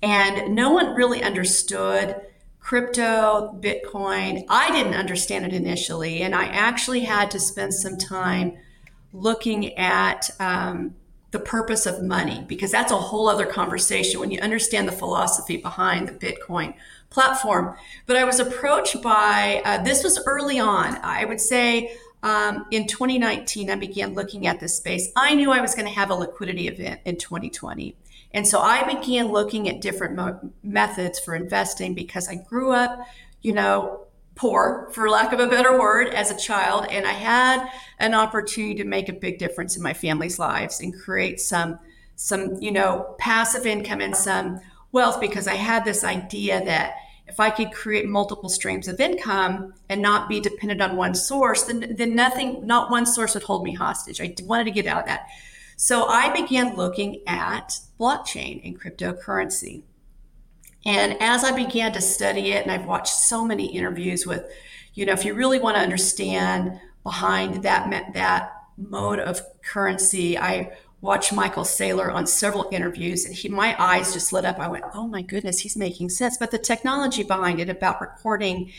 And 0.02 0.56
no 0.56 0.72
one 0.72 0.96
really 0.96 1.22
understood 1.22 2.20
crypto, 2.66 3.56
Bitcoin. 3.62 4.44
I 4.50 4.72
didn't 4.72 4.96
understand 4.96 5.46
it 5.46 5.54
initially. 5.54 6.24
And 6.24 6.34
I 6.34 6.46
actually 6.46 7.02
had 7.02 7.30
to 7.32 7.40
spend 7.40 7.76
some 7.76 7.96
time 7.96 8.58
looking 9.14 9.78
at 9.78 10.32
um, 10.40 10.96
the 11.30 11.38
purpose 11.38 11.86
of 11.86 12.02
money 12.02 12.44
because 12.48 12.72
that's 12.72 12.92
a 12.92 12.98
whole 12.98 13.30
other 13.30 13.46
conversation 13.46 14.20
when 14.20 14.32
you 14.32 14.40
understand 14.40 14.88
the 14.88 14.92
philosophy 14.92 15.58
behind 15.58 16.08
the 16.08 16.14
Bitcoin 16.14 16.74
platform. 17.12 17.76
But 18.08 18.18
I 18.18 18.24
was 18.24 18.40
approached 18.40 19.00
by 19.04 19.62
uh, 19.64 19.84
this 19.84 20.04
was 20.04 20.20
early 20.26 20.60
on. 20.60 20.98
I 21.04 21.24
would 21.24 21.40
say 21.40 21.96
um, 22.24 22.66
in 22.72 22.88
2019, 22.88 23.70
I 23.70 23.76
began 23.76 24.16
looking 24.16 24.48
at 24.48 24.60
this 24.60 24.76
space. 24.76 25.12
I 25.16 25.36
knew 25.36 25.52
I 25.52 25.62
was 25.62 25.76
going 25.76 25.86
to 25.86 25.94
have 25.94 26.10
a 26.10 26.16
liquidity 26.16 26.68
event 26.68 27.02
in 27.06 27.18
2020. 27.18 27.96
And 28.34 28.48
so 28.48 28.60
I 28.60 28.84
began 28.84 29.32
looking 29.32 29.70
at 29.70 29.82
different 29.82 30.16
mo- 30.16 30.52
methods 30.64 31.20
for 31.20 31.36
investing 31.36 31.94
because 31.94 32.28
I 32.28 32.36
grew 32.36 32.72
up, 32.72 33.08
you 33.42 33.54
know, 33.54 34.06
poor, 34.36 34.90
for 34.92 35.10
lack 35.10 35.32
of 35.32 35.40
a 35.40 35.48
better 35.48 35.80
word, 35.80 36.08
as 36.10 36.30
a 36.30 36.38
child. 36.38 36.88
And 36.90 37.06
I 37.06 37.14
had 37.14 37.70
an 38.00 38.14
opportunity 38.14 38.76
to 38.76 38.84
make 38.84 39.08
a 39.08 39.14
big 39.14 39.40
difference 39.40 39.78
in 39.78 39.84
my 39.84 39.94
family's 39.94 40.38
lives 40.38 40.82
and 40.82 40.94
create 40.94 41.40
some, 41.40 41.80
some, 42.16 42.58
you 42.62 42.72
know, 42.72 43.16
passive 43.18 43.66
income 43.66 44.02
and 44.02 44.16
some 44.16 44.60
wealth 44.92 45.22
because 45.22 45.48
I 45.48 45.56
had 45.56 45.86
this 45.86 46.04
idea 46.04 46.64
that 46.66 46.96
if 47.28 47.40
I 47.40 47.50
could 47.50 47.72
create 47.72 48.08
multiple 48.08 48.50
streams 48.50 48.88
of 48.88 49.00
income 49.00 49.74
and 49.90 50.02
not 50.02 50.30
be 50.30 50.40
dependent 50.40 50.82
on 50.82 50.96
one 50.96 51.16
source, 51.16 51.64
then, 51.64 51.96
then 51.98 52.16
nothing, 52.16 52.66
not 52.68 52.92
one 52.92 53.06
source 53.06 53.34
would 53.34 53.44
hold 53.44 53.64
me 53.64 53.74
hostage. 53.74 54.22
I 54.22 54.36
wanted 54.44 54.66
to 54.66 54.72
get 54.72 54.86
out 54.86 55.02
of 55.02 55.06
that. 55.08 55.28
So 55.76 56.06
I 56.08 56.30
began 56.30 56.76
looking 56.76 57.22
at 57.28 57.80
blockchain 58.00 58.66
and 58.66 58.80
cryptocurrency. 58.80 59.84
And 60.86 61.18
as 61.20 61.44
I 61.44 61.52
began 61.52 61.92
to 61.94 62.02
study 62.02 62.52
it, 62.52 62.64
and 62.64 62.72
I've 62.72 62.86
watched 62.86 63.14
so 63.14 63.44
many 63.44 63.76
interviews 63.76 64.26
with, 64.26 64.46
you 64.94 65.06
know, 65.06 65.14
if 65.14 65.26
you 65.26 65.34
really 65.34 65.60
want 65.60 65.78
to 65.78 65.82
understand 65.82 66.80
behind 67.04 67.64
that 67.64 68.14
that 68.14 68.52
mode 68.78 69.20
of 69.20 69.42
currency, 69.64 70.38
I 70.38 70.72
watched 71.02 71.34
Michael 71.34 71.64
Saylor 71.64 72.14
on 72.14 72.28
several 72.28 72.70
interviews, 72.72 73.26
and 73.26 73.34
he 73.34 73.50
my 73.50 73.76
eyes 73.80 74.14
just 74.14 74.32
lit 74.32 74.46
up. 74.46 74.60
I 74.60 74.68
went, 74.68 74.86
"Oh 74.94 75.08
my 75.08 75.22
goodness, 75.22 75.60
he's 75.60 75.76
making 75.76 76.10
sense." 76.10 76.38
But 76.38 76.52
the 76.52 76.58
technology 76.58 77.24
behind 77.24 77.60
it 77.60 77.70
about 77.70 78.02
recording 78.02 78.72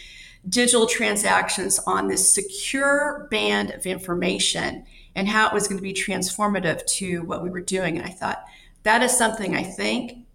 digital 0.49 0.87
transactions 0.87 1.79
on 1.87 2.09
this 2.09 2.33
secure 2.33 3.27
band 3.31 3.71
of 3.73 3.87
information 3.87 4.85
and 5.15 5.29
how 5.29 5.49
it 5.49 5.53
was 5.53 5.67
going 5.67 5.79
to 5.79 5.83
be 5.83 5.95
transformative 5.95 6.85
to 6.87 7.23
what 7.23 7.43
we 7.43 7.51
were 7.51 7.61
doing. 7.61 7.97
And 7.97 8.07
I 8.07 8.11
thought 8.11 8.45
that 8.85 9.03
is 9.03 9.17
something 9.17 9.57
I 9.57 9.63
think 9.63 10.27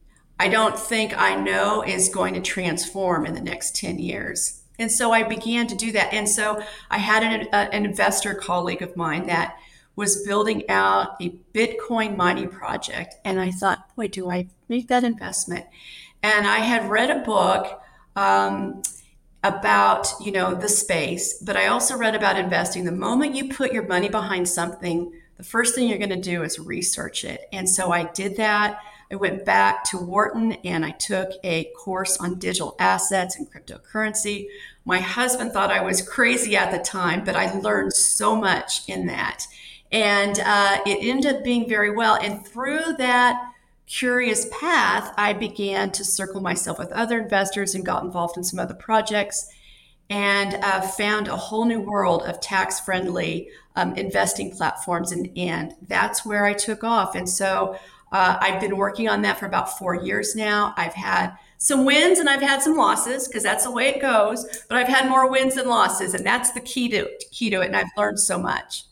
I 0.41 0.47
don't 0.47 0.78
think 0.78 1.15
I 1.15 1.36
know 1.36 1.84
is 1.84 2.10
going 2.10 2.34
to 2.34 2.41
transform 2.41 3.28
in 3.28 3.36
the 3.36 3.41
next 3.41 3.76
10 3.76 4.00
years. 4.00 4.63
And 4.80 4.91
so 4.91 5.12
I 5.12 5.21
began 5.21 5.67
to 5.67 5.76
do 5.76 5.91
that. 5.91 6.12
And 6.12 6.28
so 6.28 6.63
I 6.89 6.97
had 6.97 7.21
an, 7.21 7.47
a, 7.54 7.71
an 7.76 7.86
investor 7.86 8.34
colleague 8.34 8.82
of 8.82 8.97
mine 8.97 9.28
that 9.28 9.56
was 9.95 10.26
building 10.26 10.67
out 10.67 11.21
a 11.21 11.36
Bitcoin 11.54 12.17
mining 12.17 12.50
project. 12.50 13.13
And 13.24 13.39
I 13.39 13.52
thought, 13.52 13.95
boy, 13.95 14.08
do 14.08 14.32
I 14.32 14.47
make 14.67 14.88
that 14.88 15.04
investment? 15.04 15.67
And 16.24 16.47
I 16.47 16.58
had 16.58 16.89
read 16.89 17.12
a 17.12 17.19
book 17.19 17.80
um, 18.15 18.82
about, 19.43 20.08
you 20.21 20.32
know, 20.32 20.54
the 20.54 20.69
space, 20.69 21.34
but 21.39 21.58
I 21.58 21.67
also 21.67 21.97
read 21.97 22.15
about 22.15 22.38
investing. 22.38 22.86
The 22.86 22.91
moment 22.91 23.36
you 23.36 23.49
put 23.49 23.73
your 23.73 23.88
money 23.88 24.08
behind 24.08 24.47
something, 24.47 25.13
the 25.38 25.43
first 25.43 25.73
thing 25.73 25.88
you're 25.88 25.97
going 25.97 26.10
to 26.10 26.15
do 26.15 26.43
is 26.43 26.60
research 26.60 27.25
it. 27.25 27.47
And 27.51 27.67
so 27.67 27.91
I 27.91 28.04
did 28.04 28.38
that. 28.38 28.80
I 29.12 29.15
went 29.15 29.43
back 29.43 29.84
to 29.86 29.97
Wharton 29.97 30.54
and 30.63 30.86
I 30.86 30.91
took 30.91 31.32
a 31.43 31.65
course 31.77 32.17
on 32.17 32.39
digital 32.39 32.75
assets 32.80 33.36
and 33.36 33.51
cryptocurrency. 33.51 34.47
My 34.86 34.99
husband 34.99 35.51
thought 35.51 35.71
I 35.71 35.82
was 35.82 36.08
crazy 36.08 36.56
at 36.56 36.71
the 36.71 36.80
time, 36.80 37.23
but 37.25 37.36
I 37.36 37.51
learned 37.60 37.93
so 37.93 38.36
much 38.36 38.88
in 38.88 39.08
that. 39.08 39.47
And 39.91 40.39
uh, 40.39 40.80
it 40.86 40.99
ended 41.01 41.36
up 41.36 41.43
being 41.43 41.67
very 41.67 41.93
well. 41.93 42.15
And 42.15 42.45
through 42.45 42.93
that 42.99 43.51
curious 43.91 44.47
path, 44.51 45.13
I 45.17 45.34
began 45.34 45.91
to 45.91 46.06
circle 46.06 46.39
myself 46.39 46.80
with 46.80 46.91
other 46.93 47.19
investors 47.19 47.75
and 47.75 47.86
got 47.86 48.04
involved 48.04 48.38
in 48.38 48.43
some 48.43 48.58
other 48.58 48.73
projects 48.73 49.49
and 50.10 50.56
uh, 50.63 50.82
found 50.82 51.27
a 51.27 51.36
whole 51.36 51.65
new 51.65 51.82
world 51.82 52.23
of 52.23 52.39
tax 52.39 52.80
friendly 52.80 53.49
um, 53.75 53.93
investing 53.95 54.51
platforms. 54.51 55.12
And, 55.12 55.30
and 55.38 55.75
that's 55.88 56.25
where 56.25 56.45
I 56.45 56.54
took 56.54 56.84
off. 56.86 57.15
And 57.15 57.27
so 57.27 57.75
uh, 58.13 58.38
I've 58.39 58.62
been 58.62 58.77
working 58.77 59.10
on 59.10 59.21
that 59.23 59.38
for 59.38 59.45
about 59.45 59.77
four 59.77 59.95
years 59.95 60.36
now. 60.36 60.73
I've 60.77 60.93
had 60.93 61.36
some 61.58 61.86
wins 61.86 62.19
and 62.19 62.30
I've 62.30 62.41
had 62.41 62.62
some 62.62 62.75
losses 62.75 63.27
because 63.27 63.43
that's 63.43 63.65
the 63.65 63.71
way 63.71 63.89
it 63.89 64.01
goes. 64.01 64.65
But 64.69 64.77
I've 64.77 64.88
had 64.88 65.10
more 65.10 65.30
wins 65.30 65.56
than 65.56 65.67
losses, 65.67 66.13
and 66.13 66.25
that's 66.25 66.51
the 66.51 66.62
key 66.62 66.89
to 66.89 67.10
key 67.30 67.49
to 67.49 67.62
it. 67.62 67.67
And 67.67 67.75
I've 67.75 67.91
learned 67.97 68.19
so 68.19 68.38
much. 68.38 68.86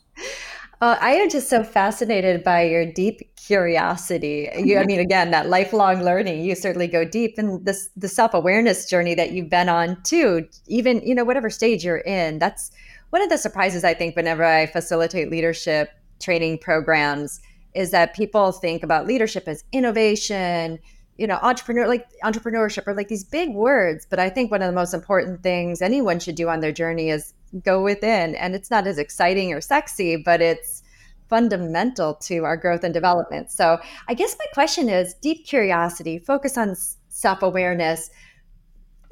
Uh, 0.81 0.95
I 1.01 1.11
am 1.11 1.29
just 1.29 1.49
so 1.49 1.61
fascinated 1.61 2.41
by 2.41 2.63
your 2.63 2.85
deep 2.85 3.35
curiosity. 3.35 4.47
You, 4.55 4.79
I 4.79 4.85
mean, 4.85 5.01
again, 5.01 5.29
that 5.31 5.49
lifelong 5.49 6.03
learning. 6.03 6.45
You 6.45 6.55
certainly 6.55 6.87
go 6.87 7.03
deep, 7.03 7.37
and 7.37 7.65
this 7.65 7.89
the 7.97 8.07
self 8.07 8.33
awareness 8.33 8.89
journey 8.89 9.13
that 9.15 9.31
you've 9.31 9.49
been 9.49 9.67
on 9.67 10.01
too. 10.03 10.47
Even 10.67 11.01
you 11.05 11.13
know 11.13 11.25
whatever 11.25 11.49
stage 11.49 11.83
you're 11.83 11.97
in. 11.97 12.39
That's 12.39 12.71
one 13.09 13.21
of 13.21 13.29
the 13.29 13.37
surprises 13.37 13.83
I 13.83 13.93
think 13.93 14.15
whenever 14.15 14.45
I 14.45 14.67
facilitate 14.67 15.29
leadership 15.29 15.89
training 16.21 16.59
programs 16.59 17.41
is 17.73 17.91
that 17.91 18.15
people 18.15 18.53
think 18.53 18.81
about 18.81 19.05
leadership 19.05 19.47
as 19.47 19.63
innovation, 19.73 20.79
you 21.17 21.27
know, 21.27 21.39
entrepreneur 21.41 21.87
like 21.87 22.07
entrepreneurship 22.23 22.87
or 22.87 22.93
like 22.93 23.09
these 23.09 23.25
big 23.25 23.53
words. 23.53 24.07
But 24.09 24.19
I 24.19 24.29
think 24.29 24.49
one 24.49 24.61
of 24.61 24.67
the 24.67 24.75
most 24.75 24.93
important 24.93 25.43
things 25.43 25.81
anyone 25.81 26.19
should 26.19 26.35
do 26.35 26.47
on 26.47 26.61
their 26.61 26.71
journey 26.71 27.09
is 27.09 27.33
go 27.63 27.81
within. 27.81 28.35
And 28.35 28.55
it's 28.55 28.71
not 28.71 28.87
as 28.87 28.97
exciting 28.97 29.53
or 29.53 29.61
sexy, 29.61 30.17
but 30.17 30.41
it's 30.41 30.83
fundamental 31.29 32.15
to 32.15 32.43
our 32.43 32.57
growth 32.57 32.83
and 32.83 32.93
development. 32.93 33.51
So 33.51 33.79
I 34.07 34.13
guess 34.13 34.35
my 34.39 34.45
question 34.53 34.89
is 34.89 35.13
deep 35.15 35.45
curiosity, 35.45 36.17
focus 36.17 36.57
on 36.57 36.75
self-awareness, 37.09 38.09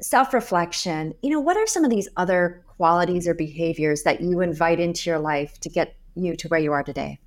self-reflection. 0.00 1.14
You 1.22 1.30
know, 1.30 1.40
what 1.40 1.56
are 1.56 1.66
some 1.66 1.84
of 1.84 1.90
these 1.90 2.08
other 2.16 2.64
qualities 2.76 3.28
or 3.28 3.34
behaviors 3.34 4.02
that 4.02 4.20
you 4.20 4.40
invite 4.40 4.80
into 4.80 5.10
your 5.10 5.18
life 5.18 5.60
to 5.60 5.68
get 5.68 5.96
you 6.14 6.36
to 6.36 6.48
where 6.48 6.60
you 6.60 6.72
are 6.72 6.82
today? 6.82 7.20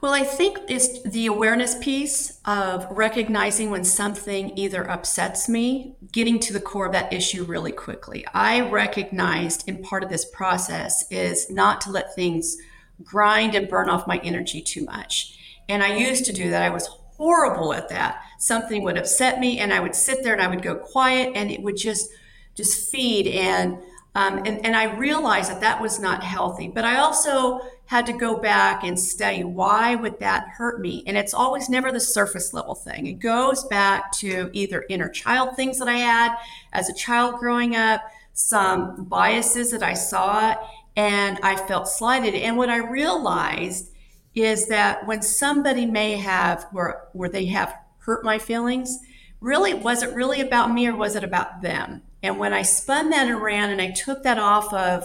Well, 0.00 0.14
I 0.14 0.22
think 0.22 0.58
it's 0.68 1.02
the 1.02 1.26
awareness 1.26 1.76
piece 1.78 2.40
of 2.46 2.86
recognizing 2.90 3.70
when 3.70 3.84
something 3.84 4.56
either 4.56 4.88
upsets 4.90 5.46
me, 5.46 5.94
getting 6.10 6.38
to 6.40 6.54
the 6.54 6.60
core 6.60 6.86
of 6.86 6.92
that 6.92 7.12
issue 7.12 7.44
really 7.44 7.72
quickly. 7.72 8.24
I 8.32 8.62
recognized 8.62 9.68
in 9.68 9.82
part 9.82 10.02
of 10.02 10.08
this 10.08 10.24
process 10.24 11.04
is 11.10 11.50
not 11.50 11.82
to 11.82 11.90
let 11.90 12.14
things 12.14 12.56
grind 13.04 13.54
and 13.54 13.68
burn 13.68 13.90
off 13.90 14.06
my 14.06 14.18
energy 14.24 14.62
too 14.62 14.84
much. 14.84 15.36
And 15.68 15.82
I 15.82 15.96
used 15.96 16.24
to 16.24 16.32
do 16.32 16.48
that. 16.48 16.62
I 16.62 16.70
was 16.70 16.86
horrible 16.86 17.74
at 17.74 17.90
that. 17.90 18.22
Something 18.38 18.82
would 18.84 18.96
upset 18.96 19.38
me 19.38 19.58
and 19.58 19.70
I 19.70 19.80
would 19.80 19.94
sit 19.94 20.22
there 20.22 20.32
and 20.32 20.42
I 20.42 20.48
would 20.48 20.62
go 20.62 20.76
quiet 20.76 21.32
and 21.34 21.50
it 21.50 21.62
would 21.62 21.76
just 21.76 22.10
just 22.56 22.90
feed 22.90 23.26
and 23.26 23.78
um, 24.14 24.38
and, 24.38 24.64
and 24.66 24.74
I 24.74 24.96
realized 24.96 25.50
that 25.50 25.60
that 25.60 25.80
was 25.80 26.00
not 26.00 26.24
healthy. 26.24 26.66
But 26.68 26.84
I 26.84 26.98
also 26.98 27.60
had 27.90 28.06
to 28.06 28.12
go 28.12 28.36
back 28.36 28.84
and 28.84 28.98
study 28.98 29.42
why 29.42 29.94
would 29.94 30.18
that 30.20 30.46
hurt 30.56 30.80
me 30.80 31.02
and 31.06 31.16
it's 31.16 31.34
always 31.34 31.68
never 31.68 31.90
the 31.90 32.00
surface 32.00 32.54
level 32.54 32.74
thing 32.74 33.06
it 33.06 33.18
goes 33.18 33.64
back 33.64 34.12
to 34.12 34.48
either 34.52 34.84
inner 34.88 35.08
child 35.08 35.56
things 35.56 35.78
that 35.78 35.88
i 35.88 35.96
had 35.96 36.36
as 36.72 36.88
a 36.88 36.94
child 36.94 37.38
growing 37.40 37.74
up 37.74 38.02
some 38.32 39.04
biases 39.04 39.70
that 39.70 39.82
I 39.82 39.94
saw 39.94 40.54
and 40.96 41.38
I 41.42 41.56
felt 41.56 41.88
slighted. 41.88 42.34
And 42.34 42.56
what 42.56 42.70
I 42.70 42.78
realized 42.78 43.90
is 44.34 44.68
that 44.68 45.06
when 45.06 45.22
somebody 45.22 45.86
may 45.86 46.16
have 46.16 46.66
where 46.72 47.02
where 47.12 47.28
they 47.28 47.46
have 47.46 47.74
hurt 47.98 48.24
my 48.24 48.38
feelings, 48.38 48.98
really 49.40 49.74
was 49.74 50.02
it 50.02 50.14
really 50.14 50.40
about 50.40 50.72
me 50.72 50.86
or 50.86 50.96
was 50.96 51.16
it 51.16 51.24
about 51.24 51.62
them? 51.62 52.02
And 52.22 52.38
when 52.38 52.52
I 52.52 52.62
spun 52.62 53.10
that 53.10 53.30
around 53.30 53.70
and 53.70 53.80
I 53.80 53.90
took 53.90 54.22
that 54.22 54.38
off 54.38 54.72
of 54.72 55.04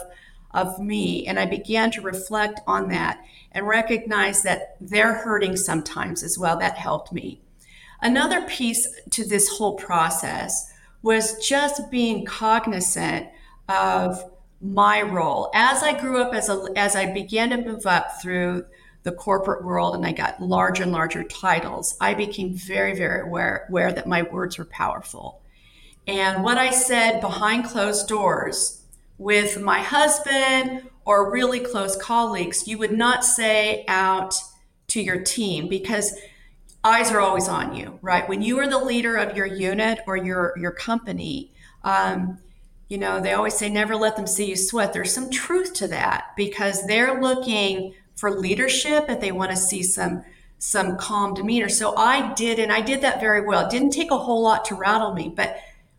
of 0.55 0.79
me 0.79 1.27
and 1.27 1.39
I 1.39 1.45
began 1.45 1.91
to 1.91 2.01
reflect 2.01 2.61
on 2.65 2.89
that 2.89 3.23
and 3.51 3.67
recognize 3.67 4.41
that 4.43 4.77
they're 4.79 5.13
hurting 5.13 5.57
sometimes 5.57 6.23
as 6.23 6.39
well, 6.39 6.57
that 6.59 6.77
helped 6.77 7.11
me. 7.11 7.41
Another 8.01 8.41
piece 8.41 8.87
to 9.11 9.27
this 9.27 9.49
whole 9.49 9.75
process 9.75 10.71
was 11.01 11.45
just 11.45 11.91
being 11.91 12.25
cognizant 12.25 13.27
of 13.69 14.31
my 14.61 15.01
role 15.01 15.51
as 15.53 15.83
I 15.83 15.99
grew 15.99 16.21
up 16.21 16.33
as 16.33 16.49
a 16.49 16.65
as 16.75 16.95
I 16.95 17.11
began 17.11 17.49
to 17.49 17.57
move 17.57 17.85
up 17.85 18.21
through 18.21 18.65
the 19.03 19.11
corporate 19.11 19.63
world 19.63 19.93
and 19.93 20.05
I 20.05 20.11
got 20.11 20.41
larger 20.41 20.83
and 20.83 20.91
larger 20.91 21.23
titles, 21.23 21.95
I 22.01 22.15
became 22.15 22.55
very, 22.55 22.95
very 22.95 23.21
aware, 23.21 23.67
aware 23.69 23.93
that 23.93 24.07
my 24.07 24.23
words 24.23 24.57
were 24.57 24.65
powerful. 24.65 25.43
And 26.07 26.43
what 26.43 26.57
I 26.57 26.71
said 26.71 27.21
behind 27.21 27.65
closed 27.65 28.07
doors 28.07 28.81
with 29.17 29.61
my 29.61 29.79
husband 29.79 30.89
or 31.05 31.31
really 31.31 31.59
close 31.59 31.95
colleagues, 31.95 32.67
you 32.67 32.77
would 32.77 32.91
not 32.91 33.23
say 33.23 33.85
out 33.87 34.35
to 34.87 35.01
your 35.01 35.21
team 35.21 35.67
because 35.67 36.17
eyes 36.83 37.11
are 37.11 37.19
always 37.19 37.47
on 37.47 37.75
you, 37.75 37.99
right? 38.01 38.27
When 38.27 38.41
you 38.41 38.59
are 38.59 38.67
the 38.67 38.79
leader 38.79 39.15
of 39.15 39.35
your 39.35 39.45
unit 39.45 39.99
or 40.07 40.17
your 40.17 40.53
your 40.57 40.71
company, 40.71 41.51
um, 41.83 42.39
you 42.89 42.97
know 42.97 43.19
they 43.19 43.33
always 43.33 43.55
say 43.55 43.69
never 43.69 43.95
let 43.95 44.15
them 44.15 44.27
see 44.27 44.49
you 44.49 44.55
sweat. 44.55 44.93
There's 44.93 45.13
some 45.13 45.29
truth 45.29 45.73
to 45.75 45.87
that 45.89 46.31
because 46.35 46.85
they're 46.87 47.21
looking 47.21 47.93
for 48.15 48.31
leadership 48.31 49.05
and 49.07 49.21
they 49.21 49.31
want 49.31 49.51
to 49.51 49.57
see 49.57 49.83
some 49.83 50.23
some 50.57 50.97
calm 50.97 51.33
demeanor. 51.33 51.69
So 51.69 51.95
I 51.95 52.33
did, 52.33 52.59
and 52.59 52.71
I 52.71 52.81
did 52.81 53.01
that 53.01 53.19
very 53.19 53.45
well. 53.45 53.65
It 53.65 53.71
didn't 53.71 53.91
take 53.91 54.11
a 54.11 54.17
whole 54.17 54.41
lot 54.41 54.65
to 54.65 54.75
rattle 54.75 55.13
me, 55.13 55.29
but 55.35 55.57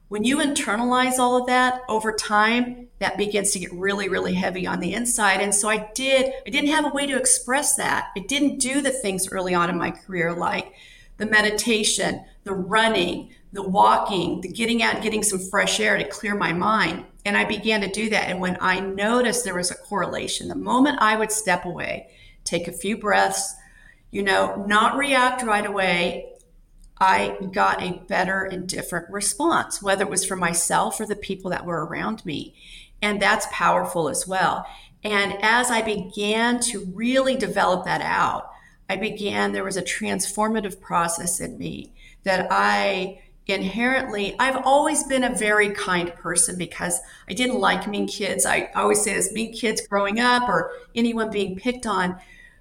when 0.08 0.24
you 0.24 0.38
internalize 0.38 1.18
all 1.18 1.36
of 1.36 1.46
that 1.46 1.82
over 1.88 2.12
time, 2.12 2.88
that 3.00 3.18
begins 3.18 3.50
to 3.52 3.58
get 3.58 3.72
really, 3.72 4.08
really 4.08 4.34
heavy 4.34 4.66
on 4.66 4.80
the 4.80 4.94
inside. 4.94 5.40
And 5.40 5.54
so 5.54 5.68
I 5.68 5.90
did, 5.94 6.32
I 6.46 6.50
didn't 6.50 6.70
have 6.70 6.86
a 6.86 6.94
way 6.94 7.06
to 7.06 7.18
express 7.18 7.74
that. 7.76 8.10
I 8.16 8.20
didn't 8.20 8.58
do 8.58 8.80
the 8.80 8.90
things 8.90 9.28
early 9.30 9.54
on 9.54 9.68
in 9.68 9.76
my 9.76 9.90
career 9.90 10.32
like 10.32 10.72
the 11.16 11.26
meditation, 11.26 12.24
the 12.44 12.54
running, 12.54 13.30
the 13.52 13.68
walking, 13.68 14.40
the 14.42 14.48
getting 14.48 14.82
out 14.82 15.02
getting 15.02 15.22
some 15.22 15.38
fresh 15.38 15.80
air 15.80 15.98
to 15.98 16.08
clear 16.08 16.34
my 16.34 16.52
mind. 16.52 17.04
And 17.24 17.36
I 17.36 17.44
began 17.44 17.80
to 17.80 17.90
do 17.90 18.08
that. 18.10 18.28
And 18.28 18.40
when 18.40 18.56
I 18.60 18.78
noticed 18.78 19.44
there 19.44 19.56
was 19.56 19.70
a 19.70 19.76
correlation, 19.76 20.48
the 20.48 20.54
moment 20.54 20.98
I 21.00 21.16
would 21.16 21.32
step 21.32 21.64
away, 21.64 22.10
take 22.44 22.68
a 22.68 22.72
few 22.72 22.96
breaths, 22.96 23.54
you 24.12 24.22
know, 24.22 24.64
not 24.68 24.96
react 24.96 25.42
right 25.42 25.66
away, 25.66 26.32
I 26.98 27.36
got 27.52 27.82
a 27.82 28.00
better 28.06 28.44
and 28.44 28.68
different 28.68 29.10
response, 29.10 29.82
whether 29.82 30.04
it 30.04 30.10
was 30.10 30.24
for 30.24 30.36
myself 30.36 30.98
or 30.98 31.06
the 31.06 31.16
people 31.16 31.50
that 31.50 31.66
were 31.66 31.84
around 31.84 32.24
me. 32.24 32.54
And 33.02 33.20
that's 33.20 33.46
powerful 33.50 34.08
as 34.08 34.26
well. 34.26 34.66
And 35.04 35.36
as 35.42 35.70
I 35.70 35.82
began 35.82 36.58
to 36.60 36.90
really 36.94 37.36
develop 37.36 37.84
that 37.84 38.00
out, 38.00 38.50
I 38.88 38.96
began, 38.96 39.52
there 39.52 39.64
was 39.64 39.76
a 39.76 39.82
transformative 39.82 40.80
process 40.80 41.40
in 41.40 41.58
me 41.58 41.92
that 42.24 42.48
I 42.50 43.20
inherently 43.48 44.34
i've 44.40 44.60
always 44.64 45.04
been 45.04 45.22
a 45.22 45.36
very 45.36 45.70
kind 45.70 46.12
person 46.16 46.58
because 46.58 47.00
i 47.28 47.32
didn't 47.32 47.60
like 47.60 47.86
mean 47.86 48.08
kids 48.08 48.44
i 48.44 48.68
always 48.74 49.00
say 49.00 49.14
this 49.14 49.32
mean 49.32 49.52
kids 49.52 49.86
growing 49.86 50.18
up 50.18 50.48
or 50.48 50.72
anyone 50.96 51.30
being 51.30 51.54
picked 51.54 51.86
on 51.86 52.18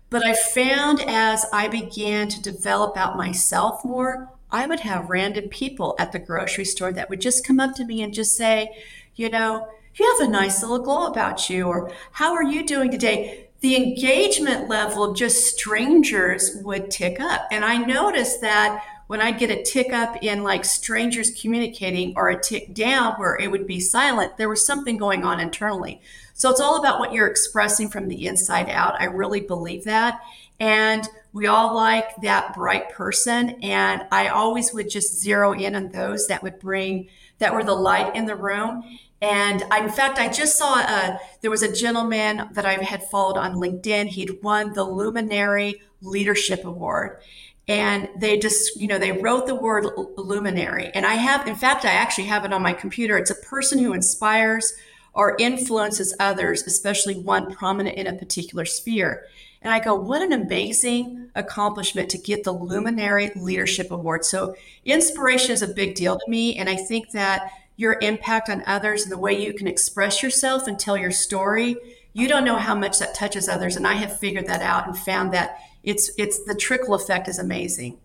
but 0.09 0.25
i 0.25 0.33
found 0.33 1.01
as 1.07 1.45
i 1.51 1.67
began 1.67 2.27
to 2.27 2.41
develop 2.41 2.97
out 2.97 3.17
myself 3.17 3.83
more 3.83 4.29
i 4.51 4.65
would 4.65 4.81
have 4.81 5.09
random 5.09 5.47
people 5.49 5.95
at 5.99 6.11
the 6.11 6.19
grocery 6.19 6.65
store 6.65 6.91
that 6.91 7.09
would 7.09 7.21
just 7.21 7.45
come 7.45 7.59
up 7.59 7.75
to 7.75 7.85
me 7.85 8.01
and 8.01 8.13
just 8.13 8.35
say 8.35 8.69
you 9.15 9.29
know 9.29 9.67
you 9.95 10.17
have 10.19 10.27
a 10.27 10.31
nice 10.31 10.61
little 10.61 10.79
glow 10.79 11.07
about 11.07 11.49
you 11.49 11.65
or 11.65 11.91
how 12.11 12.33
are 12.33 12.43
you 12.43 12.65
doing 12.65 12.91
today 12.91 13.47
the 13.61 13.75
engagement 13.75 14.67
level 14.67 15.03
of 15.03 15.17
just 15.17 15.45
strangers 15.45 16.57
would 16.63 16.91
tick 16.91 17.19
up 17.19 17.47
and 17.51 17.63
i 17.65 17.77
noticed 17.77 18.41
that 18.41 18.83
when 19.07 19.21
I'd 19.21 19.37
get 19.37 19.51
a 19.51 19.61
tick 19.61 19.93
up 19.93 20.17
in 20.23 20.43
like 20.43 20.65
strangers 20.65 21.29
communicating 21.29 22.13
or 22.15 22.29
a 22.29 22.41
tick 22.41 22.73
down 22.73 23.13
where 23.13 23.35
it 23.35 23.51
would 23.51 23.67
be 23.67 23.79
silent, 23.79 24.37
there 24.37 24.49
was 24.49 24.65
something 24.65 24.97
going 24.97 25.23
on 25.23 25.39
internally. 25.39 26.01
So 26.37 26.49
it's 26.49 26.59
all 26.59 26.77
about 26.77 26.99
what 26.99 27.13
you're 27.13 27.27
expressing 27.27 27.87
from 27.89 28.09
the 28.09 28.27
inside 28.27 28.69
out. 28.69 28.99
I 28.99 29.05
really 29.05 29.39
believe 29.39 29.85
that. 29.85 30.19
And 30.59 31.07
we 31.31 31.47
all 31.47 31.73
like 31.73 32.13
that 32.23 32.53
bright 32.53 32.91
person. 32.91 33.51
And 33.63 34.05
I 34.11 34.27
always 34.27 34.73
would 34.73 34.89
just 34.89 35.17
zero 35.17 35.53
in 35.53 35.75
on 35.75 35.89
those 35.89 36.27
that 36.27 36.43
would 36.43 36.59
bring, 36.59 37.07
that 37.39 37.53
were 37.53 37.63
the 37.63 37.73
light 37.73 38.17
in 38.17 38.25
the 38.25 38.35
room. 38.35 38.83
And 39.21 39.63
I, 39.71 39.85
in 39.85 39.89
fact, 39.89 40.19
I 40.19 40.27
just 40.27 40.57
saw 40.57 40.77
a, 40.77 41.19
there 41.39 41.51
was 41.51 41.63
a 41.63 41.71
gentleman 41.71 42.49
that 42.51 42.65
I 42.65 42.73
had 42.83 43.03
followed 43.03 43.37
on 43.37 43.55
LinkedIn. 43.55 44.07
He'd 44.07 44.43
won 44.43 44.73
the 44.73 44.83
Luminary 44.83 45.81
Leadership 46.01 46.65
Award 46.65 47.21
and 47.67 48.09
they 48.17 48.37
just 48.37 48.79
you 48.79 48.87
know 48.87 48.99
they 48.99 49.11
wrote 49.11 49.47
the 49.47 49.55
word 49.55 49.87
luminary 50.17 50.91
and 50.93 51.03
i 51.03 51.15
have 51.15 51.47
in 51.47 51.55
fact 51.55 51.83
i 51.83 51.91
actually 51.91 52.25
have 52.25 52.45
it 52.45 52.53
on 52.53 52.61
my 52.61 52.73
computer 52.73 53.17
it's 53.17 53.31
a 53.31 53.35
person 53.35 53.79
who 53.79 53.91
inspires 53.91 54.73
or 55.15 55.35
influences 55.39 56.15
others 56.19 56.63
especially 56.67 57.15
one 57.15 57.53
prominent 57.53 57.97
in 57.97 58.07
a 58.07 58.13
particular 58.13 58.65
sphere 58.65 59.25
and 59.61 59.73
i 59.73 59.79
go 59.79 59.95
what 59.95 60.21
an 60.21 60.31
amazing 60.31 61.29
accomplishment 61.35 62.09
to 62.09 62.17
get 62.17 62.43
the 62.43 62.51
luminary 62.51 63.31
leadership 63.35 63.91
award 63.91 64.23
so 64.23 64.55
inspiration 64.83 65.51
is 65.51 65.61
a 65.61 65.67
big 65.67 65.95
deal 65.95 66.17
to 66.17 66.29
me 66.29 66.55
and 66.55 66.69
i 66.69 66.75
think 66.75 67.11
that 67.11 67.51
your 67.77 67.97
impact 68.01 68.49
on 68.49 68.63
others 68.65 69.03
and 69.03 69.11
the 69.11 69.17
way 69.17 69.33
you 69.33 69.53
can 69.53 69.67
express 69.67 70.21
yourself 70.21 70.67
and 70.67 70.79
tell 70.79 70.97
your 70.97 71.11
story 71.11 71.75
you 72.13 72.27
don't 72.27 72.45
know 72.45 72.57
how 72.57 72.75
much 72.75 72.99
that 72.99 73.15
touches 73.15 73.49
others 73.49 73.75
and 73.75 73.87
i 73.87 73.93
have 73.93 74.19
figured 74.19 74.47
that 74.47 74.61
out 74.61 74.85
and 74.85 74.97
found 74.97 75.33
that 75.33 75.59
it's 75.85 76.11
it's 76.17 76.43
the 76.43 76.55
trickle 76.55 76.95
effect 76.95 77.27
is 77.27 77.39
amazing. 77.39 77.97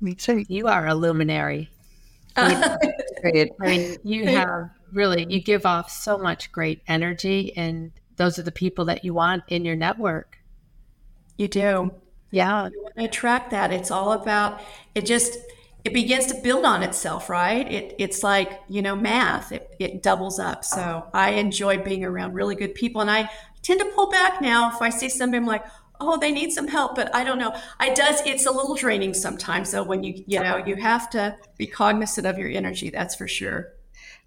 Me 0.00 0.14
too. 0.14 0.44
You 0.48 0.68
are 0.68 0.86
a 0.86 0.94
luminary. 0.94 1.70
I 2.36 2.78
mean, 3.60 3.96
you 4.04 4.26
have 4.26 4.70
really 4.94 5.26
you 5.28 5.40
give 5.40 5.66
off 5.66 5.90
so 5.90 6.18
much 6.18 6.52
great 6.52 6.82
energy, 6.86 7.56
and 7.56 7.92
those 8.16 8.38
are 8.38 8.42
the 8.42 8.52
people 8.52 8.84
that 8.86 9.04
you 9.04 9.14
want 9.14 9.44
in 9.48 9.64
your 9.64 9.76
network. 9.76 10.38
You 11.36 11.48
do. 11.48 11.92
Yeah. 12.30 12.68
You 12.72 12.82
want 12.82 12.96
to 12.96 13.04
attract 13.04 13.50
that. 13.50 13.72
It's 13.72 13.90
all 13.90 14.12
about 14.12 14.60
it. 14.94 15.06
Just 15.06 15.38
it 15.84 15.92
begins 15.92 16.26
to 16.26 16.40
build 16.40 16.64
on 16.64 16.82
itself, 16.82 17.28
right? 17.28 17.70
It, 17.70 17.94
it's 17.98 18.22
like 18.22 18.60
you 18.68 18.82
know 18.82 18.96
math. 18.96 19.52
It, 19.52 19.74
it 19.78 20.02
doubles 20.02 20.38
up. 20.38 20.64
So 20.64 21.06
I 21.12 21.32
enjoy 21.32 21.78
being 21.78 22.04
around 22.04 22.34
really 22.34 22.54
good 22.54 22.74
people, 22.74 23.00
and 23.00 23.10
I 23.10 23.30
tend 23.62 23.80
to 23.80 23.86
pull 23.86 24.10
back 24.10 24.40
now 24.40 24.70
if 24.74 24.80
I 24.80 24.90
see 24.90 25.08
somebody. 25.08 25.38
I'm 25.38 25.46
like, 25.46 25.64
oh 26.00 26.18
they 26.18 26.32
need 26.32 26.50
some 26.50 26.66
help 26.68 26.94
but 26.94 27.14
i 27.14 27.22
don't 27.22 27.38
know 27.38 27.54
i 27.78 27.92
does 27.94 28.20
it's 28.26 28.46
a 28.46 28.50
little 28.50 28.74
draining 28.74 29.14
sometimes 29.14 29.70
though 29.70 29.82
when 29.82 30.02
you 30.02 30.24
you 30.26 30.40
uh-huh. 30.40 30.58
know 30.58 30.66
you 30.66 30.76
have 30.76 31.08
to 31.08 31.36
be 31.56 31.66
cognizant 31.66 32.26
of 32.26 32.36
your 32.38 32.48
energy 32.48 32.90
that's 32.90 33.14
for 33.14 33.28
sure 33.28 33.73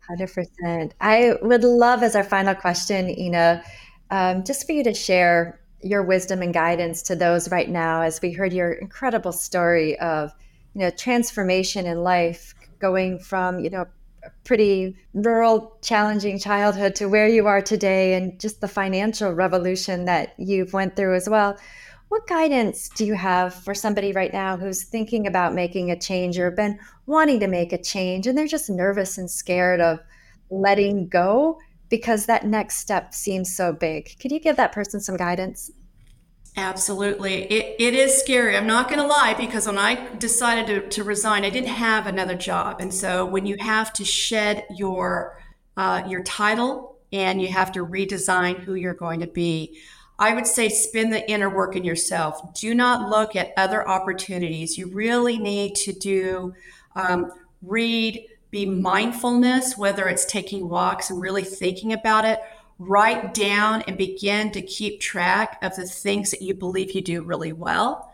100% 0.10 0.91
i 1.02 1.34
would 1.41 1.63
love 1.63 2.04
as 2.04 2.15
our 2.15 2.24
final 2.24 2.56
question 2.56 3.10
ena 3.10 3.63
um, 4.10 4.43
just 4.43 4.65
for 4.65 4.72
you 4.72 4.84
to 4.84 4.93
share 4.93 5.60
your 5.82 6.04
wisdom 6.04 6.41
and 6.41 6.54
guidance 6.54 7.02
to 7.04 7.15
those 7.15 7.52
right 7.52 7.70
now 7.70 8.02
as 8.02 8.22
we 8.22 8.32
heard 8.32 8.54
your 8.54 8.72
incredible 8.72 9.32
story 9.32 10.00
of 10.00 10.32
you 10.74 10.82
know 10.82 10.89
transformation 10.91 11.86
in 11.86 12.04
life 12.04 12.54
going 12.80 13.20
from 13.20 13.60
you 13.60 13.70
know 13.70 13.86
a 14.28 14.30
pretty 14.43 14.96
rural, 15.13 15.78
challenging 15.82 16.39
childhood 16.39 16.96
to 16.96 17.08
where 17.08 17.28
you 17.28 17.48
are 17.48 17.62
today 17.62 18.13
and 18.15 18.39
just 18.39 18.62
the 18.62 18.67
financial 18.67 19.32
revolution 19.32 20.06
that 20.06 20.34
you've 20.38 20.74
went 20.74 20.96
through 20.96 21.15
as 21.15 21.30
well. 21.30 21.58
What 22.10 22.26
guidance 22.28 22.88
do 22.89 23.06
you 23.06 23.15
have 23.15 23.54
for 23.54 23.76
somebody 23.76 24.13
right 24.13 24.32
now 24.32 24.56
who's 24.56 24.84
thinking 24.84 25.28
about 25.28 25.54
making 25.54 25.91
a 25.91 26.00
change 26.00 26.39
or 26.39 26.52
been 26.52 26.80
wanting 27.06 27.39
to 27.41 27.48
make 27.48 27.74
a 27.74 27.82
change 27.82 28.28
and 28.28 28.38
they're 28.38 28.48
just 28.48 28.70
nervous 28.70 29.17
and 29.17 29.30
scared 29.30 29.82
of 29.82 30.00
letting 30.50 31.10
go 31.10 31.60
because 31.89 32.26
that 32.26 32.46
next 32.46 32.78
step 32.78 33.13
seems 33.13 33.54
so 33.54 33.74
big? 33.74 34.17
Could 34.20 34.32
you 34.32 34.39
give 34.39 34.56
that 34.56 34.72
person 34.72 35.02
some 35.02 35.17
guidance? 35.17 35.70
Absolutely. 36.56 37.43
It, 37.43 37.76
it 37.78 37.93
is 37.93 38.17
scary. 38.17 38.56
I'm 38.56 38.65
not 38.65 38.88
going 38.88 39.00
to 39.00 39.06
lie 39.06 39.36
because 39.38 39.67
when 39.67 39.78
I 39.78 40.15
decided 40.15 40.67
to, 40.67 40.89
to 40.89 41.04
resign, 41.04 41.43
I 41.46 41.50
didn't 41.50 41.70
have 41.70 42.08
another 42.08 42.36
job. 42.36 42.80
And 42.80 42.91
so 42.93 43.26
when 43.26 43.46
you 43.46 43.58
have 43.60 43.93
to 43.93 44.06
shed 44.06 44.65
your, 44.76 45.39
uh, 45.76 46.04
your 46.08 46.24
title 46.24 46.98
and 47.13 47.41
you 47.41 47.50
have 47.50 47.72
to 47.74 47.86
redesign 47.86 48.60
who 48.60 48.74
you're 48.74 48.96
going 48.96 49.20
to 49.20 49.28
be, 49.28 49.78
I 50.19 50.34
would 50.34 50.47
say 50.47 50.69
spin 50.69 51.12
the 51.12 51.30
inner 51.30 51.49
work 51.49 51.75
in 51.75 51.84
yourself. 51.84 52.53
Do 52.56 52.73
not 52.73 53.10
look 53.10 53.36
at 53.36 53.53
other 53.56 53.88
opportunities. 53.88 54.77
You 54.77 54.88
really 54.88 55.38
need 55.38 55.75
to 55.75 55.93
do, 55.93 56.56
um, 56.95 57.32
read, 57.62 58.25
be 58.49 58.65
mindfulness, 58.65 59.77
whether 59.77 60.08
it's 60.08 60.25
taking 60.25 60.69
walks 60.69 61.10
and 61.10 61.21
really 61.21 61.43
thinking 61.43 61.93
about 61.93 62.25
it. 62.25 62.39
Write 62.80 63.34
down 63.34 63.84
and 63.84 63.97
begin 63.97 64.51
to 64.51 64.62
keep 64.62 64.99
track 64.99 65.60
of 65.62 65.75
the 65.75 65.86
things 65.86 66.32
that 66.32 66.41
you 66.41 66.53
believe 66.53 66.93
you 66.93 67.01
do 67.01 67.21
really 67.21 67.53
well. 67.53 68.12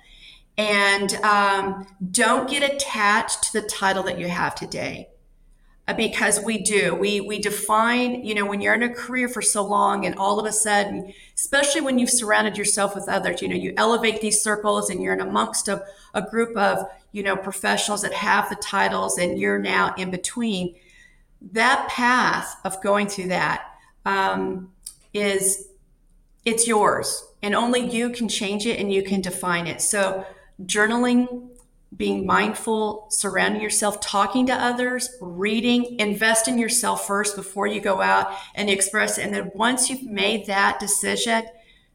And 0.58 1.14
um, 1.16 1.88
don't 2.12 2.50
get 2.50 2.70
attached 2.70 3.44
to 3.44 3.62
the 3.62 3.68
title 3.68 4.04
that 4.04 4.20
you 4.20 4.28
have 4.28 4.56
today 4.56 5.10
because 5.98 6.40
we 6.44 6.60
do. 6.64 6.96
We 6.96 7.20
we 7.20 7.40
define 7.40 8.24
you 8.24 8.34
know 8.34 8.46
when 8.46 8.62
you're 8.62 8.74
in 8.74 8.84
a 8.84 8.94
career 8.94 9.28
for 9.28 9.42
so 9.42 9.64
long 9.64 10.06
and 10.06 10.16
all 10.16 10.40
of 10.40 10.46
a 10.46 10.52
sudden 10.54 11.14
especially 11.36 11.82
when 11.82 12.00
you've 12.00 12.10
surrounded 12.10 12.58
yourself 12.58 12.96
with 12.96 13.10
others 13.10 13.42
you 13.42 13.50
know 13.50 13.56
you 13.56 13.74
elevate 13.76 14.22
these 14.22 14.42
circles 14.42 14.90
and 14.90 15.02
you're 15.02 15.14
in 15.14 15.20
amongst 15.20 15.68
a, 15.68 15.84
a 16.14 16.22
group 16.22 16.56
of 16.56 16.88
you 17.12 17.22
know 17.22 17.36
professionals 17.36 18.02
that 18.02 18.14
have 18.14 18.48
the 18.50 18.56
titles 18.56 19.18
and 19.18 19.38
you're 19.38 19.60
now 19.60 19.94
in 19.98 20.10
between 20.10 20.74
that 21.52 21.88
path 21.90 22.56
of 22.64 22.82
going 22.82 23.08
through 23.08 23.28
that 23.28 23.66
um, 24.06 24.72
is 25.14 25.68
it's 26.46 26.68
yours. 26.68 27.26
And 27.42 27.56
only 27.56 27.82
you 27.82 28.10
can 28.10 28.28
change 28.28 28.66
it 28.66 28.80
and 28.80 28.92
you 28.92 29.04
can 29.04 29.22
define 29.22 29.68
it. 29.68 29.82
So 29.82 30.26
journaling 30.64 31.50
being 31.96 32.26
mindful, 32.26 33.08
surrounding 33.10 33.62
yourself, 33.62 34.00
talking 34.00 34.46
to 34.48 34.54
others, 34.54 35.10
reading, 35.22 36.00
invest 36.00 36.48
in 36.48 36.58
yourself 36.58 37.06
first 37.06 37.36
before 37.36 37.68
you 37.68 37.82
go 37.82 38.02
out 38.02 38.34
and 38.56 38.70
express 38.70 39.18
it. 39.18 39.26
And 39.26 39.34
then 39.34 39.52
once 39.54 39.90
you've 39.90 40.04
made 40.04 40.48
that 40.48 40.80
decision, 40.80 41.46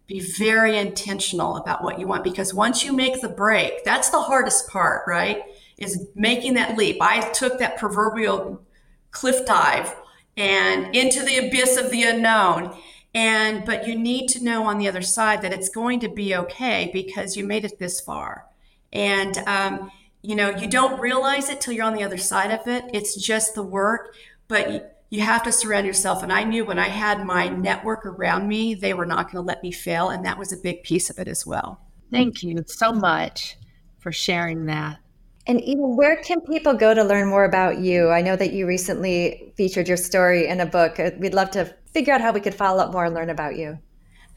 be 0.07 0.21
very 0.21 0.79
intentional 0.79 1.57
about 1.57 1.85
what 1.85 1.99
you 2.01 2.07
want 2.07 2.25
because 2.25 2.55
once 2.55 2.83
you 2.83 2.95
make 2.95 3.21
the 3.21 3.29
break, 3.29 3.85
that's 3.85 4.09
the 4.09 4.21
hardest 4.21 4.69
part, 4.69 5.03
right? 5.07 5.43
Is 5.77 6.09
making 6.15 6.55
that 6.55 6.79
leap. 6.79 6.97
I 7.01 7.21
took 7.33 7.59
that 7.59 7.77
proverbial 7.77 8.63
cliff 9.11 9.45
dive 9.45 9.95
and 10.37 10.95
into 10.97 11.23
the 11.23 11.47
abyss 11.47 11.77
of 11.77 11.91
the 11.91 12.05
unknown. 12.05 12.75
And 13.15 13.65
but 13.65 13.87
you 13.87 13.99
need 13.99 14.29
to 14.29 14.45
know 14.45 14.65
on 14.65 14.79
the 14.79 14.89
other 14.89 15.03
side 15.03 15.43
that 15.43 15.53
it's 15.53 15.69
going 15.69 16.01
to 16.01 16.09
be 16.09 16.35
okay 16.35 16.91
because 16.93 17.37
you 17.37 17.45
made 17.45 17.65
it 17.65 17.79
this 17.79 18.01
far. 18.01 18.47
And, 18.93 19.37
um, 19.47 19.91
you 20.23 20.35
know, 20.35 20.51
you 20.51 20.67
don't 20.67 21.01
realize 21.01 21.49
it 21.49 21.61
till 21.61 21.75
you're 21.75 21.85
on 21.85 21.95
the 21.95 22.05
other 22.05 22.19
side 22.19 22.51
of 22.51 22.67
it. 22.67 22.85
It's 22.93 23.15
just 23.15 23.55
the 23.55 23.63
work, 23.63 24.15
but 24.49 24.73
you, 24.73 24.81
you 25.11 25.21
have 25.23 25.43
to 25.45 25.53
surround 25.53 25.87
yourself. 25.87 26.23
And 26.23 26.33
I 26.33 26.45
knew 26.45 26.65
when 26.65 26.79
I 26.79 26.89
had 26.89 27.25
my 27.25 27.49
network 27.49 28.05
around 28.05 28.49
me, 28.49 28.75
they 28.75 28.95
were 28.95 29.07
not 29.07 29.27
going 29.27 29.43
to 29.43 29.47
let 29.47 29.63
me 29.63 29.71
fail. 29.71 30.11
And 30.11 30.25
that 30.25 30.39
was 30.39 30.53
a 30.53 30.57
big 30.57 30.83
piece 30.83 31.11
of 31.11 31.19
it 31.19 31.29
as 31.29 31.47
well. 31.47 31.81
Thank 32.11 32.43
you 32.43 32.65
so 32.67 32.93
much 32.93 33.57
for 33.99 34.13
sharing 34.13 34.67
that. 34.67 34.99
And 35.47 35.63
even 35.63 35.97
where 35.97 36.17
can 36.23 36.41
people 36.43 36.75
go 36.75 36.93
to 36.93 37.03
learn 37.03 37.29
more 37.29 37.45
about 37.45 37.79
you? 37.79 38.11
I 38.11 38.21
know 38.21 38.37
that 38.37 38.53
you 38.53 38.67
recently 38.67 39.53
featured 39.57 39.89
your 39.89 39.97
story 39.97 40.47
in 40.47 40.61
a 40.61 40.67
book. 40.67 40.99
We'd 41.19 41.33
love 41.33 41.51
to 41.53 41.75
figure 41.87 42.13
out 42.13 42.21
how 42.21 42.33
we 42.33 42.41
could 42.41 42.55
follow 42.55 42.83
up 42.83 42.93
more 42.93 43.07
and 43.07 43.15
learn 43.15 43.31
about 43.31 43.57
you. 43.57 43.79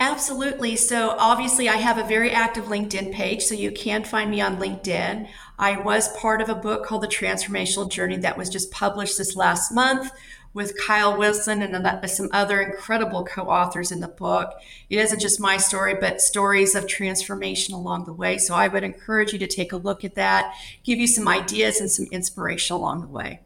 Absolutely. 0.02 0.78
So, 0.78 1.16
obviously, 1.20 1.70
I 1.70 1.76
have 1.76 2.00
a 2.00 2.04
very 2.04 2.32
active 2.32 2.66
LinkedIn 2.66 3.14
page, 3.14 3.44
so 3.44 3.54
you 3.54 3.72
can 3.72 4.04
find 4.04 4.32
me 4.32 4.42
on 4.42 4.58
LinkedIn. 4.58 5.30
I 5.60 5.80
was 5.80 6.18
part 6.18 6.42
of 6.42 6.50
a 6.50 6.56
book 6.56 6.84
called 6.84 7.04
The 7.04 7.08
Transformational 7.08 7.88
Journey 7.88 8.18
that 8.18 8.36
was 8.36 8.50
just 8.50 8.72
published 8.72 9.20
this 9.20 9.36
last 9.36 9.72
month 9.72 10.12
with 10.56 10.76
Kyle 10.76 11.16
Wilson 11.16 11.62
and 11.62 12.10
some 12.10 12.30
other 12.32 12.62
incredible 12.62 13.24
co 13.24 13.44
authors 13.44 13.92
in 13.92 14.00
the 14.00 14.08
book. 14.08 14.56
It 14.90 14.98
isn't 14.98 15.20
just 15.20 15.40
my 15.40 15.58
story, 15.58 15.94
but 15.94 16.20
stories 16.20 16.74
of 16.74 16.88
transformation 16.88 17.76
along 17.76 18.06
the 18.06 18.14
way. 18.14 18.40
So, 18.40 18.56
I 18.56 18.70
would 18.70 18.84
encourage 18.84 19.34
you 19.34 19.38
to 19.38 19.48
take 19.48 19.72
a 19.72 19.78
look 19.78 20.04
at 20.04 20.16
that, 20.16 20.56
give 20.84 20.98
you 20.98 21.06
some 21.06 21.28
ideas 21.28 21.80
and 21.80 21.92
some 21.92 22.08
inspiration 22.12 22.76
along 22.76 23.02
the 23.02 23.08
way. 23.08 23.42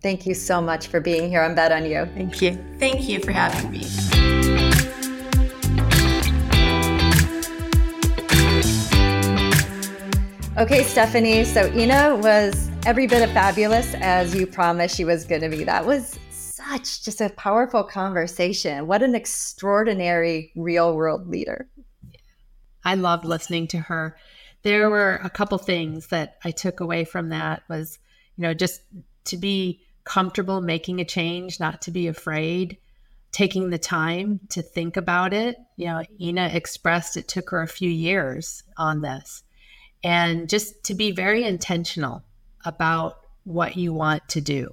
Thank 0.00 0.24
you 0.24 0.32
so 0.32 0.62
much 0.62 0.86
for 0.86 1.00
being 1.00 1.28
here 1.28 1.42
on 1.42 1.54
Bet 1.54 1.70
on 1.70 1.84
You. 1.84 2.06
Thank 2.14 2.40
you. 2.40 2.58
Thank 2.78 3.06
you 3.10 3.20
for 3.20 3.32
having 3.32 3.70
me. 3.70 4.45
Okay, 10.58 10.84
Stephanie. 10.84 11.44
So 11.44 11.66
Ena 11.72 12.16
was 12.16 12.70
every 12.86 13.06
bit 13.06 13.22
of 13.22 13.30
fabulous 13.32 13.92
as 13.96 14.34
you 14.34 14.46
promised 14.46 14.96
she 14.96 15.04
was 15.04 15.26
going 15.26 15.42
to 15.42 15.50
be. 15.50 15.64
That 15.64 15.84
was 15.84 16.18
such 16.30 17.04
just 17.04 17.20
a 17.20 17.28
powerful 17.28 17.84
conversation. 17.84 18.86
What 18.86 19.02
an 19.02 19.14
extraordinary 19.14 20.52
real 20.56 20.96
world 20.96 21.28
leader. 21.28 21.68
I 22.82 22.94
loved 22.94 23.26
listening 23.26 23.68
to 23.68 23.80
her. 23.80 24.16
There 24.62 24.88
were 24.88 25.20
a 25.22 25.28
couple 25.28 25.58
things 25.58 26.06
that 26.06 26.38
I 26.42 26.52
took 26.52 26.80
away 26.80 27.04
from 27.04 27.28
that 27.28 27.62
was, 27.68 27.98
you 28.36 28.42
know, 28.42 28.54
just 28.54 28.80
to 29.26 29.36
be 29.36 29.82
comfortable 30.04 30.62
making 30.62 31.00
a 31.00 31.04
change, 31.04 31.60
not 31.60 31.82
to 31.82 31.90
be 31.90 32.06
afraid, 32.06 32.78
taking 33.30 33.68
the 33.68 33.78
time 33.78 34.40
to 34.48 34.62
think 34.62 34.96
about 34.96 35.34
it. 35.34 35.58
You 35.76 35.88
know, 35.88 36.02
Ena 36.18 36.48
expressed 36.50 37.18
it 37.18 37.28
took 37.28 37.50
her 37.50 37.60
a 37.60 37.68
few 37.68 37.90
years 37.90 38.62
on 38.78 39.02
this 39.02 39.42
and 40.06 40.48
just 40.48 40.84
to 40.84 40.94
be 40.94 41.10
very 41.10 41.42
intentional 41.42 42.22
about 42.64 43.18
what 43.42 43.76
you 43.76 43.92
want 43.92 44.28
to 44.28 44.40
do. 44.40 44.72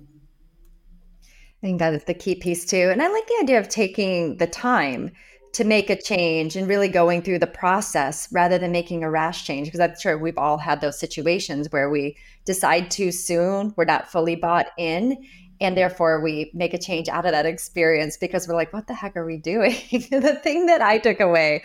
I 1.25 1.65
think 1.65 1.79
that 1.79 1.95
is 1.95 2.03
the 2.03 2.13
key 2.13 2.35
piece 2.35 2.65
too. 2.65 2.89
And 2.91 3.01
I 3.01 3.07
like 3.07 3.25
the 3.25 3.39
idea 3.41 3.59
of 3.59 3.67
taking 3.67 4.37
the 4.37 4.45
time 4.45 5.11
to 5.53 5.63
make 5.63 5.89
a 5.89 5.99
change 5.99 6.55
and 6.55 6.67
really 6.67 6.87
going 6.87 7.23
through 7.23 7.39
the 7.39 7.47
process 7.47 8.27
rather 8.31 8.59
than 8.59 8.71
making 8.71 9.03
a 9.03 9.09
rash 9.09 9.43
change. 9.43 9.67
Because 9.67 9.79
I'm 9.79 9.99
sure 9.99 10.19
we've 10.19 10.37
all 10.37 10.59
had 10.59 10.81
those 10.81 10.99
situations 10.99 11.67
where 11.71 11.89
we 11.89 12.15
decide 12.45 12.91
too 12.91 13.11
soon, 13.11 13.73
we're 13.75 13.85
not 13.85 14.11
fully 14.11 14.35
bought 14.35 14.67
in, 14.77 15.17
and 15.59 15.75
therefore 15.75 16.21
we 16.21 16.51
make 16.53 16.75
a 16.75 16.79
change 16.79 17.09
out 17.09 17.25
of 17.25 17.31
that 17.31 17.47
experience 17.47 18.17
because 18.17 18.47
we're 18.47 18.55
like, 18.55 18.73
what 18.73 18.85
the 18.85 18.93
heck 18.93 19.15
are 19.15 19.25
we 19.25 19.37
doing? 19.37 19.75
the 20.11 20.39
thing 20.43 20.67
that 20.67 20.83
I 20.83 20.99
took 20.99 21.19
away 21.19 21.63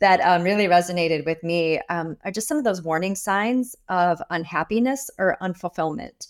that 0.00 0.20
um, 0.20 0.42
really 0.42 0.66
resonated 0.66 1.24
with 1.24 1.42
me 1.42 1.80
um, 1.88 2.16
are 2.24 2.30
just 2.30 2.48
some 2.48 2.58
of 2.58 2.64
those 2.64 2.82
warning 2.82 3.14
signs 3.14 3.74
of 3.88 4.20
unhappiness 4.30 5.10
or 5.18 5.38
unfulfillment. 5.40 6.28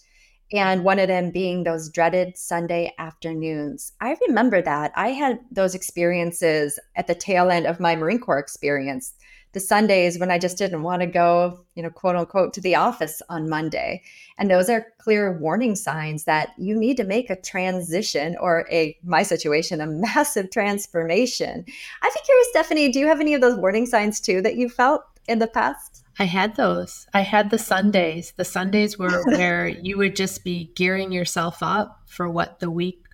And 0.53 0.85
one 0.85 1.01
of 1.01 1.09
them 1.09 1.33
being 1.33 1.65
those 1.65 1.89
dreaded 1.89 2.39
Sunday 2.39 2.95
afternoons. 2.99 3.93
I 4.01 4.17
remember 4.29 4.63
that. 4.63 4.93
I 4.95 5.09
had 5.09 5.41
those 5.51 5.75
experiences 5.75 6.79
at 6.95 7.09
the 7.09 7.17
tail 7.17 7.51
end 7.51 7.67
of 7.67 7.81
my 7.81 7.97
Marine 7.97 8.21
Corps 8.21 8.39
experience 8.39 9.15
the 9.57 9.61
Sundays 9.61 10.19
when 10.19 10.31
I 10.31 10.39
just 10.39 10.59
didn't 10.59 10.83
want 10.83 11.01
to 11.01 11.07
go, 11.07 11.65
you 11.77 11.83
know, 11.83 11.89
quote 11.89 12.15
unquote, 12.15 12.53
to 12.53 12.61
the 12.61 12.75
office 12.75 13.23
on 13.31 13.49
Monday. 13.49 14.03
And 14.37 14.51
those 14.51 14.69
are 14.69 14.89
clear 14.99 15.39
warning 15.39 15.75
signs 15.77 16.25
that 16.25 16.51
you 16.59 16.79
need 16.79 16.99
to 16.99 17.05
make 17.05 17.31
a 17.31 17.41
transition 17.41 18.37
or 18.39 18.69
a, 18.71 18.95
my 19.03 19.23
situation, 19.23 19.81
a 19.81 19.87
massive 19.87 20.51
transformation. 20.51 21.65
I'd 22.03 22.13
be 22.15 22.21
curious, 22.27 22.49
Stephanie, 22.51 22.93
do 22.93 22.99
you 22.99 23.07
have 23.07 23.19
any 23.19 23.33
of 23.33 23.41
those 23.41 23.57
warning 23.57 23.87
signs 23.87 24.21
too 24.21 24.43
that 24.43 24.57
you 24.57 24.69
felt 24.69 25.01
in 25.27 25.39
the 25.39 25.47
past? 25.47 26.05
I 26.19 26.25
had 26.25 26.57
those. 26.57 27.07
I 27.15 27.23
had 27.23 27.49
the 27.49 27.59
Sundays. 27.59 28.35
The 28.37 28.45
Sundays 28.45 28.99
were 28.99 29.23
where 29.25 29.69
you 29.69 29.97
would 29.97 30.17
just 30.17 30.45
be 30.45 30.71
gearing 30.75 31.13
yourself 31.13 31.63
up 31.63 32.03
for 32.05 32.29
what 32.29 32.61
the 32.61 32.71
week 32.71 33.06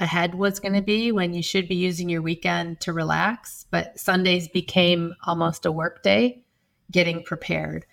ahead 0.00 0.34
was 0.34 0.58
going 0.58 0.74
to 0.74 0.82
be 0.82 1.12
when 1.12 1.34
you 1.34 1.42
should 1.42 1.68
be 1.68 1.76
using 1.76 2.08
your 2.08 2.22
weekend 2.22 2.80
to 2.80 2.92
relax. 2.92 3.66
But 3.70 4.00
Sundays 4.00 4.48
became 4.48 5.14
almost 5.24 5.66
a 5.66 5.72
work 5.72 6.02
day, 6.02 6.42
getting 6.90 7.22
prepared. 7.22 7.86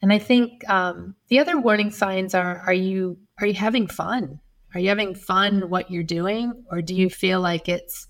And 0.00 0.12
I 0.12 0.18
think 0.18 0.68
um, 0.68 1.14
the 1.28 1.38
other 1.38 1.60
warning 1.60 1.90
signs 1.90 2.34
are: 2.34 2.58
Are 2.66 2.72
you 2.72 3.18
are 3.40 3.46
you 3.46 3.54
having 3.54 3.86
fun? 3.86 4.40
Are 4.74 4.80
you 4.80 4.88
having 4.88 5.14
fun 5.14 5.68
what 5.68 5.90
you're 5.90 6.02
doing, 6.02 6.64
or 6.70 6.82
do 6.82 6.94
you 6.94 7.10
feel 7.10 7.40
like 7.40 7.68
it's 7.68 8.08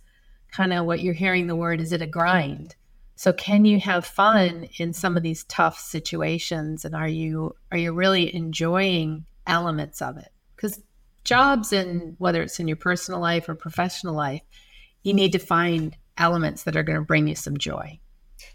kind 0.52 0.72
of 0.72 0.87
what 0.87 1.00
you're 1.00 1.12
hearing 1.12 1.48
the 1.48 1.57
word? 1.57 1.81
Is 1.81 1.92
it 1.92 2.02
a 2.02 2.07
grind? 2.07 2.76
So 3.16 3.33
can 3.33 3.64
you 3.64 3.78
have 3.81 4.07
fun 4.07 4.68
in 4.78 4.92
some 4.92 5.16
of 5.16 5.22
these 5.22 5.44
tough 5.44 5.78
situations, 5.78 6.85
and 6.85 6.94
are 6.94 7.09
you 7.09 7.55
are 7.70 7.78
you 7.78 7.92
really 7.92 8.35
enjoying 8.35 9.26
elements 9.46 10.00
of 10.00 10.16
it? 10.16 10.33
Because 10.57 10.81
jobs 11.24 11.72
and 11.72 12.14
whether 12.18 12.42
it's 12.42 12.58
in 12.61 12.68
your 12.68 12.76
personal 12.76 13.20
life 13.20 13.48
or 13.48 13.54
professional 13.54 14.14
life, 14.14 14.42
you 15.02 15.14
need 15.14 15.32
to 15.32 15.38
find 15.38 15.96
elements 16.18 16.64
that 16.64 16.76
are 16.76 16.82
going 16.82 16.99
to 16.99 17.05
bring 17.05 17.28
you 17.28 17.34
some 17.34 17.57
joy. 17.57 17.99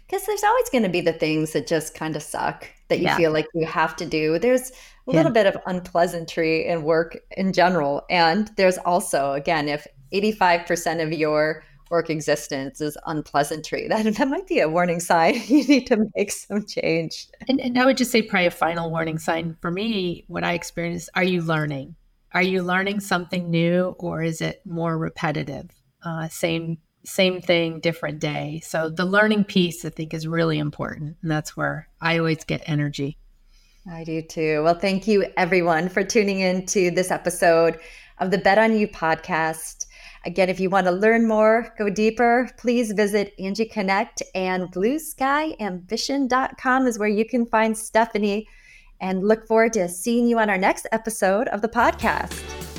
Because 0.06 0.24
there's 0.26 0.44
always 0.44 0.68
going 0.70 0.84
to 0.84 0.88
be 0.88 1.00
the 1.00 1.12
things 1.12 1.52
that 1.52 1.66
just 1.66 1.94
kind 1.94 2.16
of 2.16 2.22
suck 2.22 2.68
that 2.88 2.98
you 2.98 3.04
yeah. 3.04 3.16
feel 3.16 3.32
like 3.32 3.46
you 3.54 3.66
have 3.66 3.94
to 3.96 4.06
do. 4.06 4.38
There's 4.38 4.70
a 4.70 4.74
yeah. 5.06 5.16
little 5.16 5.32
bit 5.32 5.46
of 5.46 5.56
unpleasantry 5.66 6.66
in 6.66 6.82
work 6.82 7.18
in 7.36 7.52
general. 7.52 8.04
And 8.10 8.50
there's 8.56 8.78
also, 8.78 9.32
again, 9.32 9.68
if 9.68 9.86
85% 10.12 11.02
of 11.02 11.12
your 11.12 11.62
work 11.90 12.10
existence 12.10 12.80
is 12.80 12.96
unpleasantry, 13.06 13.88
that, 13.88 14.04
that 14.14 14.28
might 14.28 14.46
be 14.46 14.60
a 14.60 14.68
warning 14.68 15.00
sign. 15.00 15.34
you 15.46 15.64
need 15.66 15.86
to 15.88 16.06
make 16.16 16.32
some 16.32 16.66
change. 16.66 17.28
And, 17.48 17.60
and 17.60 17.78
I 17.78 17.86
would 17.86 17.96
just 17.96 18.10
say, 18.10 18.22
probably 18.22 18.46
a 18.46 18.50
final 18.50 18.90
warning 18.90 19.18
sign 19.18 19.56
for 19.60 19.70
me, 19.70 20.24
what 20.28 20.44
I 20.44 20.52
experience 20.52 21.08
are 21.14 21.24
you 21.24 21.42
learning? 21.42 21.96
Are 22.32 22.42
you 22.42 22.62
learning 22.62 23.00
something 23.00 23.50
new 23.50 23.96
or 23.98 24.22
is 24.22 24.40
it 24.40 24.62
more 24.66 24.98
repetitive? 24.98 25.70
Uh, 26.02 26.28
same 26.28 26.78
same 27.04 27.40
thing, 27.40 27.80
different 27.80 28.20
day. 28.20 28.60
So 28.62 28.90
the 28.90 29.06
learning 29.06 29.44
piece 29.44 29.84
I 29.84 29.90
think 29.90 30.12
is 30.12 30.28
really 30.28 30.58
important, 30.58 31.16
and 31.22 31.30
that's 31.30 31.56
where 31.56 31.88
I 32.00 32.18
always 32.18 32.44
get 32.44 32.62
energy. 32.66 33.16
I 33.90 34.04
do 34.04 34.20
too. 34.20 34.62
Well, 34.62 34.78
thank 34.78 35.08
you 35.08 35.24
everyone 35.36 35.88
for 35.88 36.04
tuning 36.04 36.40
in 36.40 36.66
to 36.66 36.90
this 36.90 37.10
episode 37.10 37.78
of 38.18 38.30
the 38.30 38.36
Bet 38.38 38.58
on 38.58 38.76
You 38.76 38.86
podcast. 38.86 39.86
Again, 40.26 40.50
if 40.50 40.60
you 40.60 40.68
want 40.68 40.86
to 40.86 40.92
learn 40.92 41.26
more, 41.26 41.72
go 41.78 41.88
deeper, 41.88 42.50
please 42.58 42.92
visit 42.92 43.32
Angie 43.38 43.64
Connect 43.64 44.22
and 44.34 44.70
blueskyambition.com 44.72 46.86
is 46.86 46.98
where 46.98 47.08
you 47.08 47.24
can 47.24 47.46
find 47.46 47.78
Stephanie 47.78 48.46
and 49.00 49.26
look 49.26 49.46
forward 49.46 49.72
to 49.74 49.88
seeing 49.88 50.26
you 50.26 50.38
on 50.38 50.50
our 50.50 50.58
next 50.58 50.86
episode 50.92 51.48
of 51.48 51.62
the 51.62 51.68
podcast. 51.68 52.77